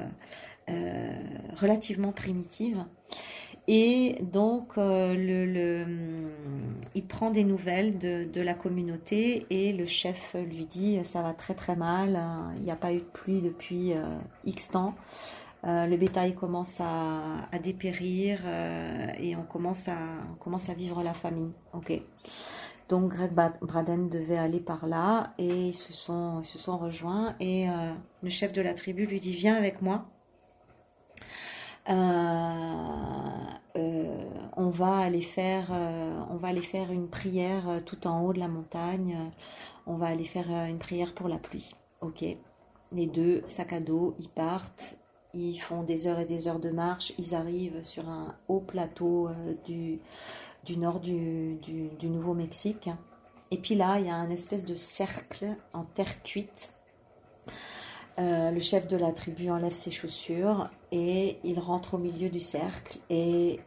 euh, 0.69 1.13
relativement 1.55 2.11
primitive. 2.11 2.83
Et 3.67 4.17
donc, 4.21 4.77
euh, 4.77 5.85
il 6.95 7.07
prend 7.07 7.29
des 7.29 7.45
nouvelles 7.45 7.97
de, 7.97 8.41
la 8.41 8.53
communauté 8.53 9.45
et 9.49 9.71
le 9.71 9.85
chef 9.87 10.35
lui 10.35 10.65
dit 10.65 10.99
ça 11.03 11.21
va 11.21 11.33
très 11.33 11.53
très 11.53 11.77
mal, 11.77 12.17
hein, 12.17 12.51
il 12.57 12.63
n'y 12.63 12.71
a 12.71 12.75
pas 12.75 12.91
eu 12.91 12.97
de 12.97 13.03
pluie 13.03 13.41
depuis 13.41 13.93
X 14.43 14.71
temps. 14.71 14.95
le 15.63 15.95
bétail 15.95 16.35
commence 16.35 16.81
à, 16.81 17.47
dépérir 17.63 18.41
et 19.17 19.33
on 19.37 19.43
commence 19.43 19.87
à, 19.87 19.97
commence 20.41 20.67
à 20.67 20.73
vivre 20.73 21.01
la 21.01 21.13
famine. 21.13 21.53
Ok. 21.71 22.01
Donc 22.93 23.09
Greg 23.11 23.31
Braden 23.33 24.07
devait 24.07 24.37
aller 24.37 24.59
par 24.59 24.85
là 24.85 25.33
et 25.39 25.69
ils 25.69 25.73
se 25.73 25.93
sont, 25.93 26.43
sont 26.43 26.77
rejoints 26.77 27.35
et 27.39 27.67
euh, 27.67 27.91
le 28.21 28.29
chef 28.29 28.53
de 28.53 28.61
la 28.61 28.75
tribu 28.75 29.07
lui 29.07 29.19
dit 29.19 29.33
viens 29.33 29.55
avec 29.55 29.81
moi. 29.81 30.05
on 34.55 34.69
va 34.69 34.97
aller 34.97 35.23
faire, 35.23 35.71
on 36.29 36.35
va 36.35 36.49
aller 36.49 36.61
faire 36.61 36.91
une 36.91 37.07
prière 37.07 37.81
tout 37.83 38.05
en 38.05 38.21
haut 38.21 38.31
de 38.31 38.37
la 38.37 38.47
montagne. 38.47 39.17
On 39.87 39.95
va 39.95 40.05
aller 40.05 40.25
faire 40.25 40.51
une 40.67 40.77
prière 40.77 41.15
pour 41.15 41.27
la 41.27 41.39
pluie. 41.39 41.73
Ok. 42.01 42.23
Les 42.91 43.07
deux, 43.07 43.41
sac 43.47 43.73
à 43.73 43.79
dos, 43.79 44.13
ils 44.19 44.29
partent. 44.29 44.99
Ils 45.33 45.57
font 45.57 45.81
des 45.81 46.05
heures 46.05 46.19
et 46.19 46.25
des 46.25 46.47
heures 46.47 46.59
de 46.59 46.69
marche. 46.69 47.11
Ils 47.17 47.33
arrivent 47.33 47.83
sur 47.83 48.07
un 48.07 48.35
haut 48.47 48.59
plateau 48.61 49.29
du, 49.65 49.99
du 50.65 50.77
nord 50.77 50.99
du, 50.99 51.55
du, 51.55 52.07
Nouveau-Mexique. 52.07 52.89
Et 53.51 53.57
puis 53.57 53.75
là, 53.75 53.99
il 53.99 54.05
y 54.05 54.09
a 54.09 54.15
un 54.15 54.29
espèce 54.29 54.65
de 54.65 54.75
cercle 54.75 55.55
en 55.73 55.83
terre 55.83 56.23
cuite. 56.23 56.73
Euh, 58.19 58.51
le 58.51 58.59
chef 58.59 58.87
de 58.87 58.95
la 58.95 59.11
tribu 59.11 59.49
enlève 59.49 59.73
ses 59.73 59.91
chaussures 59.91 60.69
et 60.91 61.39
il 61.43 61.59
rentre 61.59 61.95
au 61.95 61.97
milieu 61.97 62.29
du 62.29 62.39
cercle 62.39 62.99
et 63.09 63.59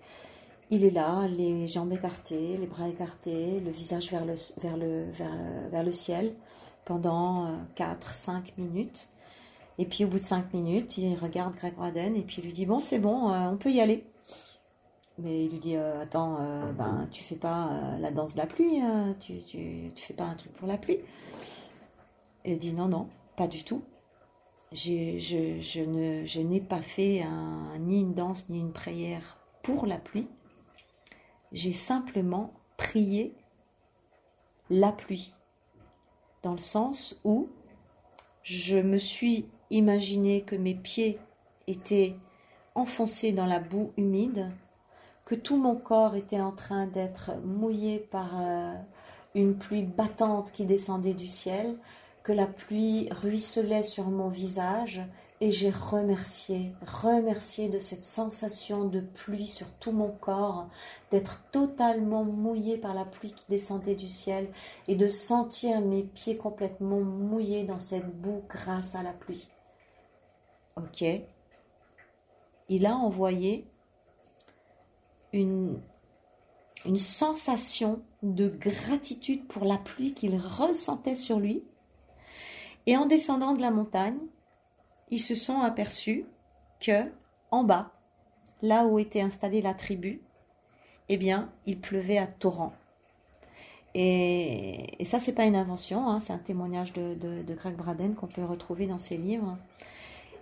il 0.70 0.84
est 0.84 0.90
là, 0.90 1.26
les 1.28 1.66
jambes 1.68 1.92
écartées, 1.92 2.56
les 2.56 2.66
bras 2.66 2.88
écartés, 2.88 3.60
le 3.60 3.70
visage 3.70 4.10
vers 4.10 4.24
le, 4.24 4.34
vers 4.58 4.76
le, 4.76 5.10
vers 5.70 5.82
le, 5.82 5.92
ciel 5.92 6.34
pendant 6.84 7.58
4-5 7.76 7.86
euh, 7.86 8.40
minutes. 8.58 9.08
Et 9.78 9.84
puis 9.84 10.04
au 10.04 10.08
bout 10.08 10.18
de 10.18 10.24
5 10.24 10.52
minutes, 10.54 10.96
il 10.98 11.16
regarde 11.16 11.54
Greg 11.54 11.74
Braden 11.74 12.16
et 12.16 12.22
puis 12.22 12.42
lui 12.42 12.52
dit 12.52 12.66
Bon, 12.66 12.80
c'est 12.80 12.98
bon, 12.98 13.30
euh, 13.30 13.48
on 13.50 13.56
peut 13.56 13.70
y 13.70 13.80
aller. 13.80 14.04
Mais 15.18 15.44
il 15.44 15.50
lui 15.50 15.58
dit 15.58 15.76
euh, 15.76 16.02
Attends, 16.02 16.36
euh, 16.40 16.72
ben, 16.72 17.08
tu 17.10 17.22
fais 17.22 17.36
pas 17.36 17.68
euh, 17.68 17.98
la 17.98 18.10
danse 18.10 18.34
de 18.34 18.38
la 18.38 18.46
pluie, 18.46 18.80
tu, 19.20 19.42
tu, 19.42 19.90
tu, 19.94 20.02
fais 20.02 20.14
pas 20.14 20.24
un 20.24 20.34
truc 20.34 20.52
pour 20.54 20.68
la 20.68 20.76
pluie. 20.76 20.98
Elle 22.44 22.58
dit 22.58 22.72
Non, 22.72 22.88
non, 22.88 23.08
pas 23.36 23.46
du 23.46 23.64
tout. 23.64 23.82
Je, 24.72 25.18
je, 25.18 25.60
je, 25.60 25.80
ne, 25.80 26.26
je 26.26 26.40
n'ai 26.40 26.60
pas 26.60 26.82
fait 26.82 27.22
un, 27.22 27.78
ni 27.78 28.00
une 28.00 28.14
danse 28.14 28.48
ni 28.50 28.58
une 28.58 28.72
prière 28.72 29.38
pour 29.62 29.86
la 29.86 29.98
pluie. 29.98 30.28
J'ai 31.52 31.72
simplement 31.72 32.52
prié 32.76 33.34
la 34.68 34.92
pluie. 34.92 35.32
Dans 36.42 36.52
le 36.52 36.58
sens 36.58 37.18
où 37.24 37.48
je 38.42 38.76
me 38.76 38.98
suis 38.98 39.48
imaginé 39.70 40.42
que 40.42 40.56
mes 40.56 40.74
pieds 40.74 41.18
étaient 41.66 42.16
enfoncés 42.74 43.32
dans 43.32 43.46
la 43.46 43.60
boue 43.60 43.92
humide 43.96 44.52
que 45.26 45.34
tout 45.34 45.56
mon 45.56 45.74
corps 45.74 46.14
était 46.14 46.40
en 46.40 46.52
train 46.52 46.86
d'être 46.86 47.32
mouillé 47.44 47.98
par 47.98 48.40
euh, 48.40 48.74
une 49.34 49.58
pluie 49.58 49.82
battante 49.82 50.52
qui 50.52 50.64
descendait 50.64 51.14
du 51.14 51.26
ciel, 51.26 51.76
que 52.22 52.32
la 52.32 52.46
pluie 52.46 53.08
ruisselait 53.10 53.82
sur 53.82 54.04
mon 54.04 54.28
visage, 54.28 55.02
et 55.40 55.50
j'ai 55.50 55.70
remercié, 55.70 56.72
remercié 56.86 57.68
de 57.68 57.78
cette 57.78 58.04
sensation 58.04 58.84
de 58.84 59.00
pluie 59.00 59.48
sur 59.48 59.66
tout 59.74 59.92
mon 59.92 60.10
corps, 60.10 60.68
d'être 61.10 61.42
totalement 61.50 62.24
mouillé 62.24 62.78
par 62.78 62.94
la 62.94 63.04
pluie 63.04 63.32
qui 63.32 63.44
descendait 63.48 63.96
du 63.96 64.08
ciel, 64.08 64.48
et 64.86 64.94
de 64.94 65.08
sentir 65.08 65.80
mes 65.80 66.04
pieds 66.04 66.36
complètement 66.36 67.00
mouillés 67.00 67.64
dans 67.64 67.80
cette 67.80 68.08
boue 68.08 68.42
grâce 68.48 68.94
à 68.94 69.02
la 69.02 69.12
pluie. 69.12 69.48
Ok. 70.76 71.04
Il 72.68 72.86
a 72.86 72.94
envoyé 72.94 73.66
une, 75.36 75.80
sensation 76.96 78.02
de 78.22 78.48
gratitude 78.48 79.46
pour 79.46 79.64
la 79.64 79.76
pluie 79.76 80.12
qu'il 80.12 80.36
ressentait 80.36 81.14
sur 81.14 81.40
lui. 81.40 81.64
Et 82.86 82.96
en 82.96 83.06
descendant 83.06 83.54
de 83.54 83.60
la 83.60 83.70
montagne, 83.70 84.18
ils 85.10 85.20
se 85.20 85.34
sont 85.34 85.60
aperçus 85.60 86.26
que, 86.80 87.10
en 87.50 87.64
bas, 87.64 87.90
là 88.62 88.86
où 88.86 88.98
était 88.98 89.20
installée 89.20 89.62
la 89.62 89.74
tribu, 89.74 90.22
eh 91.08 91.16
bien, 91.16 91.50
il 91.66 91.80
pleuvait 91.80 92.18
à 92.18 92.26
torrent. 92.26 92.72
Et, 93.94 95.04
ça, 95.04 95.18
c'est 95.18 95.34
pas 95.34 95.46
une 95.46 95.56
invention, 95.56 96.08
hein, 96.08 96.20
c'est 96.20 96.32
un 96.32 96.38
témoignage 96.38 96.92
de 96.92 97.54
Greg 97.54 97.76
Braden 97.76 98.14
qu'on 98.14 98.26
peut 98.28 98.44
retrouver 98.44 98.86
dans 98.86 98.98
ses 98.98 99.16
livres. 99.16 99.56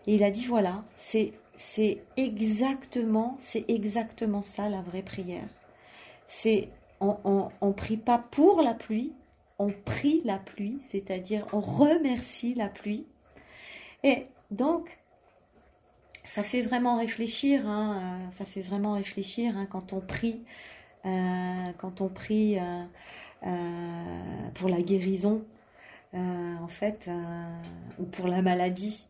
Et 0.07 0.17
il 0.17 0.23
a 0.23 0.31
dit 0.31 0.45
voilà, 0.45 0.85
c'est 0.97 1.33
c'est 1.57 2.03
exactement, 2.17 3.37
c'est 3.39 3.65
exactement 3.69 4.43
ça 4.43 4.69
la 4.69 4.83
vraie 4.83 5.03
prière. 5.03 5.49
C'est 6.27 6.69
on, 7.01 7.17
on, 7.25 7.51
on 7.61 7.73
prie 7.73 7.97
pas 7.97 8.19
pour 8.19 8.63
la 8.63 8.75
pluie, 8.75 9.13
on 9.59 9.71
prie 9.71 10.23
la 10.25 10.39
pluie, 10.39 10.81
c'est-à-dire 10.89 11.47
on 11.53 11.61
remercie 11.61 12.55
la 12.55 12.69
pluie. 12.69 13.07
Et 14.03 14.27
donc, 14.51 14.99
ça 16.25 16.43
fait 16.43 16.63
vraiment 16.63 16.97
réfléchir, 16.97 17.69
hein, 17.69 18.01
euh, 18.01 18.33
ça 18.33 18.45
fait 18.45 18.63
vraiment 18.63 18.95
réfléchir 18.95 19.57
hein, 19.57 19.67
quand 19.71 19.93
on 19.93 20.01
prie, 20.01 20.43
euh, 21.05 21.71
quand 21.79 22.01
on 22.01 22.09
prie 22.09 22.59
euh, 22.59 22.85
pour 24.55 24.69
la 24.69 24.81
guérison, 24.81 25.45
en 26.15 26.69
fait, 26.69 27.11
ou 27.99 28.05
pour 28.05 28.29
la 28.29 28.41
maladie. 28.41 29.07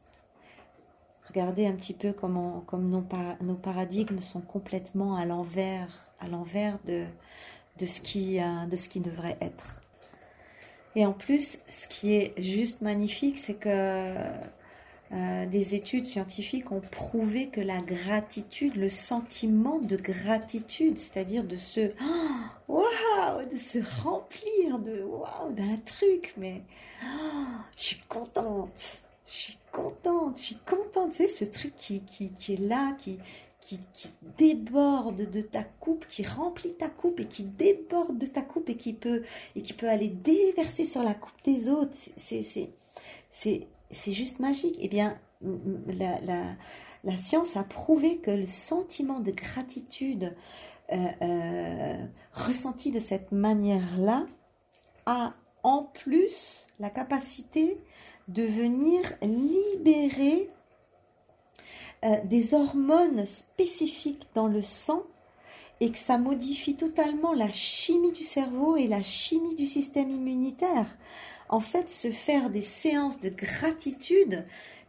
Regardez 1.34 1.66
un 1.66 1.72
petit 1.72 1.94
peu 1.94 2.12
comment 2.12 2.62
comme 2.68 2.88
nos, 2.90 3.04
nos 3.40 3.56
paradigmes 3.56 4.20
sont 4.20 4.40
complètement 4.40 5.16
à 5.16 5.24
l'envers, 5.24 6.12
à 6.20 6.28
l'envers 6.28 6.78
de, 6.86 7.06
de, 7.80 7.86
ce 7.86 8.00
qui, 8.00 8.40
euh, 8.40 8.66
de 8.70 8.76
ce 8.76 8.88
qui 8.88 9.00
devrait 9.00 9.36
être. 9.40 9.80
Et 10.94 11.04
en 11.04 11.12
plus, 11.12 11.58
ce 11.68 11.88
qui 11.88 12.14
est 12.14 12.40
juste 12.40 12.82
magnifique, 12.82 13.38
c'est 13.38 13.54
que 13.54 14.16
euh, 15.12 15.46
des 15.46 15.74
études 15.74 16.06
scientifiques 16.06 16.70
ont 16.70 16.80
prouvé 16.80 17.48
que 17.48 17.60
la 17.60 17.78
gratitude, 17.78 18.76
le 18.76 18.88
sentiment 18.88 19.80
de 19.80 19.96
gratitude, 19.96 20.98
c'est-à-dire 20.98 21.42
de 21.42 21.56
se 21.56 21.90
waouh, 22.68 23.44
de 23.52 23.58
se 23.58 23.78
remplir 24.04 24.78
de 24.78 25.02
waouh 25.02 25.52
d'un 25.52 25.78
truc, 25.84 26.32
mais 26.36 26.62
je 27.76 27.82
suis 27.82 28.02
contente, 28.08 29.02
je 29.26 29.32
suis 29.32 29.58
contente, 29.74 30.38
je 30.38 30.42
suis 30.42 30.58
contente. 30.66 31.10
Tu 31.10 31.16
sais, 31.16 31.28
ce 31.28 31.44
truc 31.44 31.74
qui, 31.76 32.02
qui, 32.02 32.54
est 32.54 32.60
là, 32.60 32.96
qui, 32.98 33.18
déborde 34.38 35.30
de 35.30 35.40
ta 35.40 35.64
coupe, 35.64 36.06
qui 36.08 36.24
remplit 36.24 36.74
ta 36.74 36.88
coupe 36.88 37.20
et 37.20 37.26
qui 37.26 37.44
déborde 37.44 38.18
de 38.18 38.26
ta 38.26 38.42
coupe 38.42 38.68
et 38.68 38.76
qui 38.76 38.92
peut, 38.92 39.22
et 39.56 39.62
qui 39.62 39.72
peut 39.72 39.88
aller 39.88 40.08
déverser 40.08 40.84
sur 40.84 41.02
la 41.02 41.14
coupe 41.14 41.42
des 41.44 41.68
autres. 41.68 41.94
C'est, 42.16 42.42
c'est, 42.42 42.70
c'est, 43.30 43.66
c'est 43.90 44.12
juste 44.12 44.38
magique. 44.38 44.76
Eh 44.80 44.88
bien, 44.88 45.18
la, 45.88 46.20
la, 46.20 46.42
la, 47.02 47.16
science 47.16 47.56
a 47.56 47.64
prouvé 47.64 48.18
que 48.18 48.30
le 48.30 48.46
sentiment 48.46 49.20
de 49.20 49.32
gratitude 49.32 50.34
euh, 50.92 50.96
euh, 51.22 52.06
ressenti 52.32 52.92
de 52.92 53.00
cette 53.00 53.32
manière-là 53.32 54.26
a 55.06 55.34
en 55.62 55.82
plus 55.82 56.66
la 56.78 56.90
capacité 56.90 57.78
de 58.28 58.42
venir 58.42 59.00
libérer 59.22 60.50
euh, 62.04 62.16
des 62.24 62.54
hormones 62.54 63.26
spécifiques 63.26 64.26
dans 64.34 64.46
le 64.46 64.62
sang 64.62 65.02
et 65.80 65.90
que 65.90 65.98
ça 65.98 66.18
modifie 66.18 66.76
totalement 66.76 67.32
la 67.32 67.50
chimie 67.50 68.12
du 68.12 68.24
cerveau 68.24 68.76
et 68.76 68.86
la 68.86 69.02
chimie 69.02 69.54
du 69.54 69.66
système 69.66 70.10
immunitaire. 70.10 70.86
En 71.48 71.60
fait, 71.60 71.90
se 71.90 72.10
faire 72.10 72.50
des 72.50 72.62
séances 72.62 73.20
de 73.20 73.28
gratitude, 73.28 74.44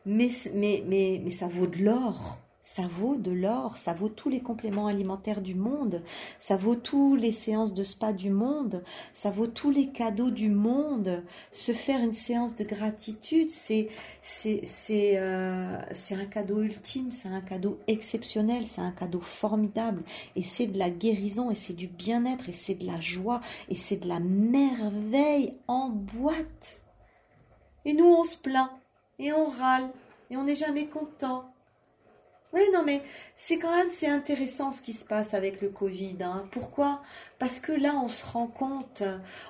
mais, 0.06 0.30
ça 0.30 1.48
vaut 1.48 1.67
de 1.67 1.84
l'or 1.84 2.38
ça 2.65 2.88
vaut 2.88 3.15
de 3.15 3.30
l'or, 3.30 3.78
ça 3.78 3.93
vaut 3.93 4.10
tous 4.10 4.28
les 4.28 4.39
compléments 4.39 4.88
alimentaires 4.88 5.41
du 5.41 5.54
monde, 5.54 6.01
ça 6.39 6.58
vaut 6.58 6.73
toutes 6.73 7.21
les 7.21 7.32
séances 7.32 7.75
de 7.75 7.84
spa 7.84 8.12
du 8.12 8.32
monde, 8.32 8.84
ça 9.13 9.30
vaut 9.30 9.45
tous 9.45 9.69
les 9.69 9.89
cadeaux 9.89 10.32
du 10.32 10.49
monde. 10.49 11.23
Se 11.51 11.73
faire 11.73 12.01
une 12.01 12.12
séance 12.12 12.56
de 12.56 12.63
gratitude, 12.63 13.51
c'est 13.51 13.89
c'est 14.23 14.62
c'est 14.63 15.19
euh, 15.19 15.78
c'est 15.91 16.15
un 16.15 16.25
cadeau 16.25 16.63
ultime, 16.63 17.12
c'est 17.12 17.30
un 17.30 17.39
cadeau 17.39 17.78
exceptionnel, 17.88 18.63
c'est 18.65 18.82
un 18.82 18.91
cadeau 18.91 19.21
formidable 19.21 20.04
et 20.36 20.41
c'est 20.41 20.65
de 20.65 20.80
la 20.80 20.89
guérison 20.89 21.51
et 21.51 21.56
c'est 21.56 21.75
du 21.75 21.86
bien-être 21.86 22.49
et 22.49 22.54
c'est 22.54 22.75
de 22.75 22.88
la 22.88 22.99
joie 22.99 23.41
et 23.69 23.75
c'est 23.75 23.97
de 23.97 24.08
la 24.08 24.19
merveille 24.19 25.54
en 25.67 25.89
boîte. 25.89 26.82
Et 27.86 27.93
nous 27.93 28.08
on 28.08 28.23
se 28.23 28.38
plaint 28.38 28.71
et 29.19 29.32
on 29.34 29.45
râle 29.45 29.88
et 30.32 30.36
on 30.36 30.45
n'est 30.45 30.56
jamais 30.56 30.88
content 30.88 31.45
oui, 32.56 32.62
non, 32.74 32.84
mais 32.86 33.02
c'est 33.36 33.60
quand 33.60 33.76
même 33.76 33.89
intéressant 34.10 34.72
ce 34.72 34.82
qui 34.82 34.94
se 34.94 35.04
passe 35.04 35.34
avec 35.34 35.62
le 35.62 35.68
Covid. 35.68 36.15
Hein. 36.22 36.48
Pourquoi? 36.52 37.02
Parce 37.38 37.60
que 37.60 37.74
là, 37.74 37.94
on 38.02 38.08
se 38.08 38.26
rend 38.26 38.48
compte, 38.48 39.04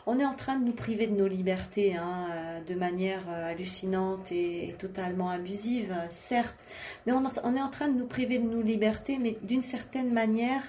on 0.07 0.19
est 0.19 0.25
en 0.25 0.33
train 0.33 0.55
de 0.55 0.65
nous 0.65 0.73
priver 0.73 1.05
de 1.05 1.15
nos 1.15 1.27
libertés 1.27 1.95
hein, 1.95 2.27
euh, 2.31 2.61
de 2.61 2.73
manière 2.73 3.21
euh, 3.29 3.51
hallucinante 3.51 4.31
et 4.31 4.75
totalement 4.79 5.29
abusive, 5.29 5.95
certes, 6.09 6.65
mais 7.05 7.13
on, 7.13 7.23
est 7.55 7.61
en 7.61 7.69
train 7.69 7.89
de 7.89 7.97
nous 7.99 8.07
priver 8.07 8.39
de 8.39 8.49
nos 8.49 8.63
libertés, 8.63 9.19
mais 9.19 9.37
d'une 9.43 9.61
certaine 9.61 10.11
manière, 10.11 10.63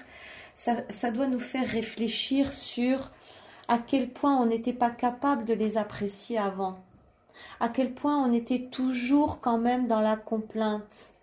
ça, 0.53 0.75
ça 0.89 1.09
doit 1.09 1.27
nous 1.27 1.39
faire 1.39 1.67
réfléchir 1.67 2.53
sur 2.53 3.11
à 3.67 3.79
quel 3.79 4.09
point 4.09 4.39
on 4.39 4.45
n'était 4.45 4.73
pas 4.73 4.91
capable 4.91 5.43
de 5.43 5.55
les 5.55 5.77
apprécier 5.77 6.37
avant, 6.37 6.77
à 7.59 7.67
quel 7.67 7.95
point 7.95 8.23
on 8.23 8.31
était 8.31 8.67
toujours 8.69 9.41
quand 9.41 9.57
même 9.57 9.87
dans 9.87 10.01
la 10.01 10.17
complainte 10.17 11.16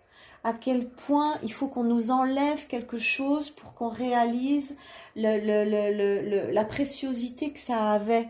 à 0.45 0.53
quel 0.53 0.87
point 0.87 1.39
il 1.41 1.51
faut 1.51 1.67
qu'on 1.67 1.83
nous 1.83 2.11
enlève 2.11 2.67
quelque 2.67 2.99
chose 2.99 3.49
pour 3.49 3.73
qu'on 3.73 3.89
réalise 3.89 4.77
la 5.15 6.65
préciosité 6.65 7.51
que 7.51 7.59
ça 7.59 7.91
avait. 7.93 8.29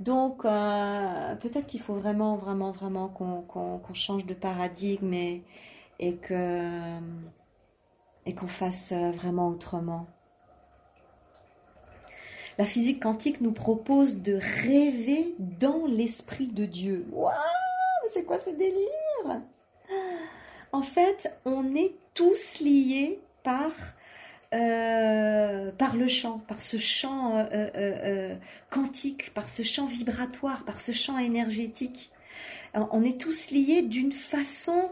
Donc, 0.00 0.46
euh, 0.46 1.34
peut-être 1.36 1.66
qu'il 1.66 1.82
faut 1.82 1.92
vraiment, 1.92 2.36
vraiment, 2.36 2.70
vraiment 2.70 3.08
qu'on 3.08 3.94
change 3.94 4.24
de 4.24 4.32
paradigme 4.32 5.12
et, 5.12 5.42
qu'on 6.00 7.02
fasse 8.46 8.94
vraiment 8.94 9.48
autrement. 9.48 10.06
La 12.56 12.64
physique 12.64 13.02
quantique 13.02 13.42
nous 13.42 13.52
propose 13.52 14.22
de 14.22 14.38
rêver 14.64 15.34
dans 15.38 15.84
l'esprit 15.86 16.46
de 16.46 16.64
Dieu. 16.64 17.06
Waouh, 17.12 17.34
c'est 18.14 18.24
quoi 18.24 18.38
ce 18.38 18.48
délire? 18.48 19.42
En 20.72 20.82
fait, 20.82 21.32
on 21.44 21.74
est 21.74 21.94
tous 22.14 22.60
liés 22.60 23.20
par 23.42 23.72
euh, 24.54 25.70
par 25.72 25.94
le 25.94 26.08
chant, 26.08 26.38
par 26.48 26.62
ce 26.62 26.78
chant 26.78 27.36
euh, 27.36 27.46
euh, 27.52 28.34
quantique, 28.70 29.34
par 29.34 29.46
ce 29.46 29.62
chant 29.62 29.84
vibratoire, 29.84 30.64
par 30.64 30.80
ce 30.80 30.92
chant 30.92 31.18
énergétique. 31.18 32.10
on 32.74 33.04
est 33.04 33.20
tous 33.20 33.50
liés 33.50 33.82
d'une 33.82 34.12
façon 34.12 34.90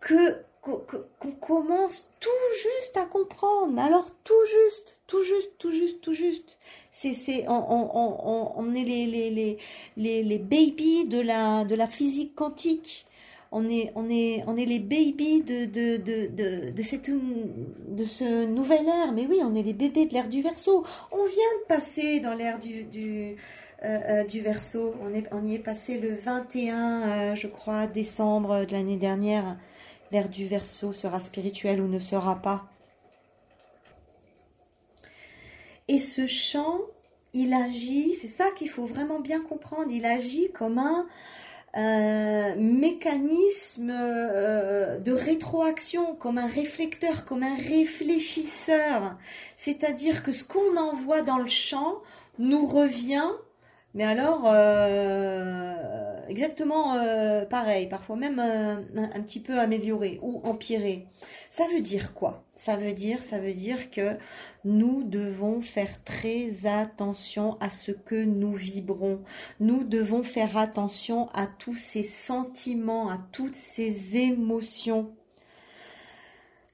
que 0.00 0.42
qu'on 0.60 1.32
commence 1.40 2.06
tout 2.20 2.28
juste 2.52 2.96
à 2.98 3.06
comprendre. 3.06 3.78
Alors 3.78 4.10
tout 4.24 4.44
juste, 4.44 4.98
tout 5.06 5.22
juste, 5.22 5.50
tout 5.58 5.70
juste, 5.70 6.00
tout 6.02 6.12
juste. 6.12 6.58
C'est, 6.90 7.14
c'est, 7.14 7.48
on, 7.48 7.96
on, 7.96 8.52
on, 8.56 8.74
est 8.74 8.84
les, 8.84 9.06
les, 9.06 9.30
les, 9.30 9.58
les, 9.96 10.22
les 10.22 10.38
babies 10.38 11.06
de 11.06 11.20
la, 11.20 11.64
de 11.64 11.74
la 11.74 11.86
physique 11.86 12.34
quantique. 12.34 13.06
On 13.52 13.68
est, 13.68 13.92
les 14.56 14.78
babies 14.78 15.42
de, 15.42 15.66
ce 18.04 18.46
nouvel 18.46 18.86
ère. 18.86 19.12
Mais 19.12 19.26
oui, 19.26 19.40
on 19.42 19.54
est 19.54 19.62
les 19.62 19.72
bébés 19.72 20.06
de 20.06 20.12
l'ère 20.12 20.28
du 20.28 20.40
verso. 20.40 20.84
On 21.10 21.24
vient 21.24 21.58
de 21.62 21.66
passer 21.66 22.20
dans 22.20 22.34
l'ère 22.34 22.60
du, 22.60 22.84
du, 22.84 23.36
euh, 23.82 24.22
euh, 24.24 24.40
verso. 24.42 24.94
On, 25.32 25.44
y 25.44 25.54
est 25.54 25.58
passé 25.58 25.98
le 25.98 26.14
21, 26.14 27.02
euh, 27.02 27.34
je 27.34 27.48
crois, 27.48 27.86
décembre 27.88 28.64
de 28.66 28.72
l'année 28.72 28.96
dernière. 28.96 29.58
L'ère 30.12 30.28
du 30.28 30.46
verso 30.46 30.92
sera 30.92 31.18
spirituel 31.18 31.80
ou 31.80 31.88
ne 31.88 31.98
sera 31.98 32.36
pas. 32.36 32.66
Et 35.88 35.98
ce 35.98 36.28
chant, 36.28 36.78
il 37.32 37.52
agit, 37.52 38.12
c'est 38.12 38.28
ça 38.28 38.50
qu'il 38.56 38.68
faut 38.68 38.84
vraiment 38.84 39.18
bien 39.18 39.40
comprendre, 39.40 39.90
il 39.90 40.04
agit 40.04 40.52
comme 40.52 40.78
un 40.78 41.06
euh, 41.76 42.54
mécanisme 42.56 43.90
euh, 43.92 44.98
de 44.98 45.12
rétroaction, 45.12 46.14
comme 46.16 46.38
un 46.38 46.46
réflecteur, 46.46 47.24
comme 47.24 47.42
un 47.42 47.56
réfléchisseur. 47.56 49.16
C'est-à-dire 49.56 50.22
que 50.22 50.32
ce 50.32 50.44
qu'on 50.44 50.76
envoie 50.76 51.22
dans 51.22 51.38
le 51.38 51.46
champ 51.46 51.98
nous 52.38 52.66
revient 52.66 53.30
mais 53.94 54.04
alors, 54.04 54.42
euh, 54.46 55.74
exactement 56.28 56.94
euh, 56.94 57.44
pareil, 57.44 57.88
parfois 57.88 58.16
même 58.16 58.38
euh, 58.38 58.76
un, 58.96 59.20
petit 59.22 59.40
peu 59.40 59.58
amélioré 59.58 60.18
ou 60.22 60.40
empiré. 60.44 61.06
Ça 61.50 61.64
veut 61.72 61.80
dire 61.80 62.14
quoi? 62.14 62.44
Ça 62.52 62.76
veut 62.76 62.92
dire, 62.92 63.24
ça 63.24 63.38
veut 63.38 63.54
dire 63.54 63.90
que 63.90 64.16
nous 64.64 65.02
devons 65.02 65.62
faire 65.62 66.02
très 66.04 66.66
attention 66.66 67.56
à 67.60 67.70
ce 67.70 67.92
que 67.92 68.22
nous 68.22 68.52
vibrons. 68.52 69.22
Nous 69.60 69.84
devons 69.84 70.22
faire 70.22 70.56
attention 70.56 71.28
à 71.30 71.46
tous 71.46 71.76
ces 71.76 72.02
sentiments, 72.02 73.10
à 73.10 73.18
toutes 73.32 73.56
ces 73.56 74.16
émotions. 74.16 75.12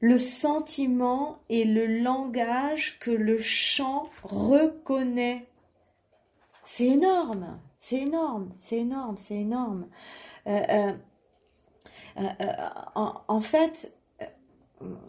Le 0.01 0.19
sentiment 0.19 1.39
est 1.49 1.65
le 1.65 1.87
langage 1.87 2.99
que 2.99 3.11
le 3.11 3.39
chant 3.39 4.11
reconnaît 4.23 5.47
c'est 6.67 6.87
énorme, 6.87 7.61
c'est 7.89 8.01
énorme, 8.01 8.51
c'est 8.57 8.79
énorme, 8.79 9.17
c'est 9.17 9.37
énorme. 9.37 9.87
Euh, 10.49 10.61
euh, 10.69 10.93
euh, 12.19 12.53
en, 13.29 13.41
fait, 13.41 13.97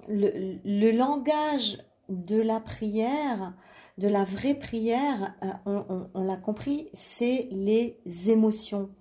le, 0.08 0.92
langage 0.92 1.80
de 2.08 2.40
la 2.40 2.60
prière, 2.60 3.56
de 3.98 4.08
la 4.08 4.26
vraie 4.26 4.54
prière, 4.54 5.34
on, 5.66 6.24
l'a 6.24 6.38
compris, 6.38 6.90
c'est 6.94 7.48
les 7.50 8.00
émotions. 8.28 8.92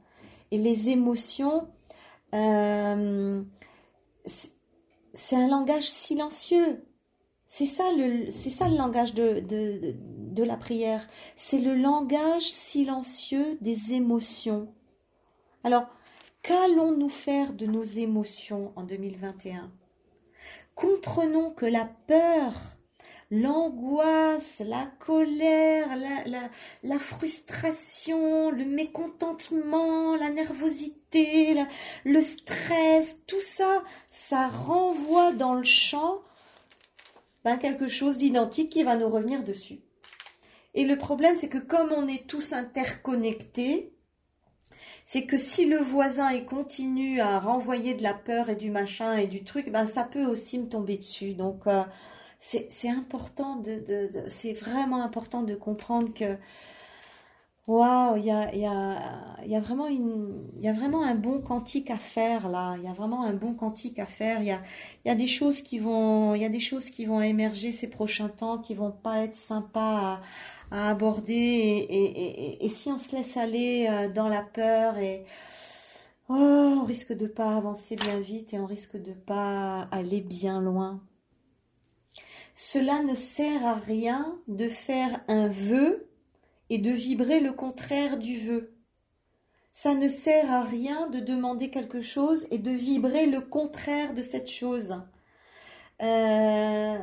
Et 0.50 0.56
les 0.56 0.88
émotions, 0.88 1.68
c'est 2.32 2.38
un 5.36 5.48
langage 5.50 5.90
silencieux. 5.90 6.82
C'est 7.44 7.66
ça 7.66 7.92
le, 7.92 8.30
ça 8.30 8.70
le 8.70 8.78
langage 8.78 9.12
de, 9.12 9.40
de 9.40 9.96
la 10.42 10.56
prière. 10.56 11.06
C'est 11.36 11.58
le 11.58 11.74
langage 11.74 12.50
silencieux 12.50 13.58
des 13.60 13.92
émotions. 13.92 14.68
Alors, 15.64 15.86
qu'allons-nous 16.42 17.08
faire 17.08 17.52
de 17.52 17.66
nos 17.66 17.82
émotions 17.82 18.72
en 18.76 18.84
2021 18.84 19.70
Comprenons 20.74 21.50
que 21.50 21.66
la 21.66 21.88
peur, 22.06 22.52
l'angoisse, 23.30 24.62
la 24.64 24.86
colère, 24.98 25.96
la, 25.96 26.50
la, 26.82 26.98
frustration, 26.98 28.50
le 28.50 28.64
mécontentement, 28.64 30.16
la 30.16 30.30
nervosité, 30.30 31.64
le 32.04 32.20
stress, 32.20 33.22
tout 33.26 33.40
ça, 33.40 33.82
ça 34.10 34.48
renvoie 34.48 35.32
dans 35.32 35.54
le 35.54 35.64
champ 35.64 36.20
ben, 37.44 37.56
quelque 37.58 37.88
chose 37.88 38.18
d'identique 38.18 38.70
qui 38.70 38.82
va 38.82 38.96
nous 38.96 39.08
revenir 39.08 39.44
dessus. 39.44 39.80
Et 40.76 40.84
le 40.84 40.96
problème, 40.96 41.34
c'est 41.36 41.48
que 41.48 41.58
comme 41.58 41.90
on 41.90 42.06
est 42.06 42.26
tous 42.28 42.52
interconnectés, 42.52 43.92
c'est 45.06 45.24
que 45.24 45.38
si 45.38 45.66
le 45.66 45.78
voisin 45.78 46.38
continue 46.40 47.20
à 47.20 47.40
renvoyer 47.40 47.94
de 47.94 48.02
la 48.02 48.12
peur 48.12 48.50
et 48.50 48.56
du 48.56 48.70
machin 48.70 49.14
et 49.16 49.26
du 49.26 49.42
truc, 49.42 49.72
ben 49.72 49.86
ça 49.86 50.04
peut 50.04 50.26
aussi 50.26 50.58
me 50.58 50.68
tomber 50.68 50.98
dessus. 50.98 51.32
Donc 51.34 51.66
euh, 51.66 51.82
c'est 52.40 52.90
important 52.90 53.56
de, 53.56 54.08
c'est 54.28 54.52
vraiment 54.52 55.02
important 55.02 55.42
de 55.42 55.54
comprendre 55.54 56.12
que 56.12 56.36
waouh, 57.66 58.16
il 58.16 58.24
y 58.24 58.30
a, 58.30 59.60
vraiment 59.60 61.02
un 61.02 61.14
bon 61.14 61.40
quantique 61.40 61.90
à 61.90 61.98
faire 61.98 62.48
là. 62.48 62.76
Il 62.78 62.84
y 62.84 62.88
a 62.88 62.92
vraiment 62.92 63.24
un 63.24 63.34
bon 63.34 63.54
quantique 63.54 63.98
à 63.98 64.06
faire. 64.06 64.40
Il 64.42 64.46
y 65.04 65.10
a, 65.10 65.14
des 65.14 65.26
choses 65.26 65.60
qui 65.60 65.78
vont, 65.78 66.34
émerger 67.22 67.72
ces 67.72 67.88
prochains 67.88 68.28
temps 68.28 68.58
qui 68.58 68.74
vont 68.74 68.92
pas 68.92 69.20
être 69.20 69.36
sympas 69.36 69.98
à 69.98 70.20
à 70.70 70.90
aborder 70.90 71.86
et, 72.60 72.68
si 72.68 72.90
on 72.90 72.98
se 72.98 73.14
laisse 73.14 73.36
aller 73.36 73.86
euh, 73.88 74.08
dans 74.08 74.28
la 74.28 74.42
peur 74.42 74.98
et 74.98 75.24
oh, 76.28 76.34
on 76.80 76.84
risque 76.84 77.12
de 77.12 77.26
pas 77.26 77.56
avancer 77.56 77.96
bien 77.96 78.18
vite 78.18 78.52
et 78.54 78.58
on 78.58 78.66
risque 78.66 79.00
de 79.00 79.12
pas 79.12 79.82
aller 79.90 80.20
bien 80.20 80.60
loin. 80.60 81.00
Cela 82.54 83.02
ne 83.02 83.14
sert 83.14 83.64
à 83.66 83.74
rien 83.74 84.34
de 84.48 84.68
faire 84.68 85.20
un 85.28 85.48
vœu 85.48 86.05
et 86.70 86.78
de 86.78 86.90
vibrer 86.90 87.40
le 87.40 87.52
contraire 87.52 88.18
du 88.18 88.38
vœu. 88.38 88.74
Ça 89.72 89.94
ne 89.94 90.08
sert 90.08 90.50
à 90.52 90.62
rien 90.62 91.08
de 91.08 91.20
demander 91.20 91.70
quelque 91.70 92.00
chose 92.00 92.46
et 92.50 92.58
de 92.58 92.70
vibrer 92.70 93.26
le 93.26 93.40
contraire 93.40 94.14
de 94.14 94.22
cette 94.22 94.50
chose. 94.50 94.96
Euh, 96.02 96.96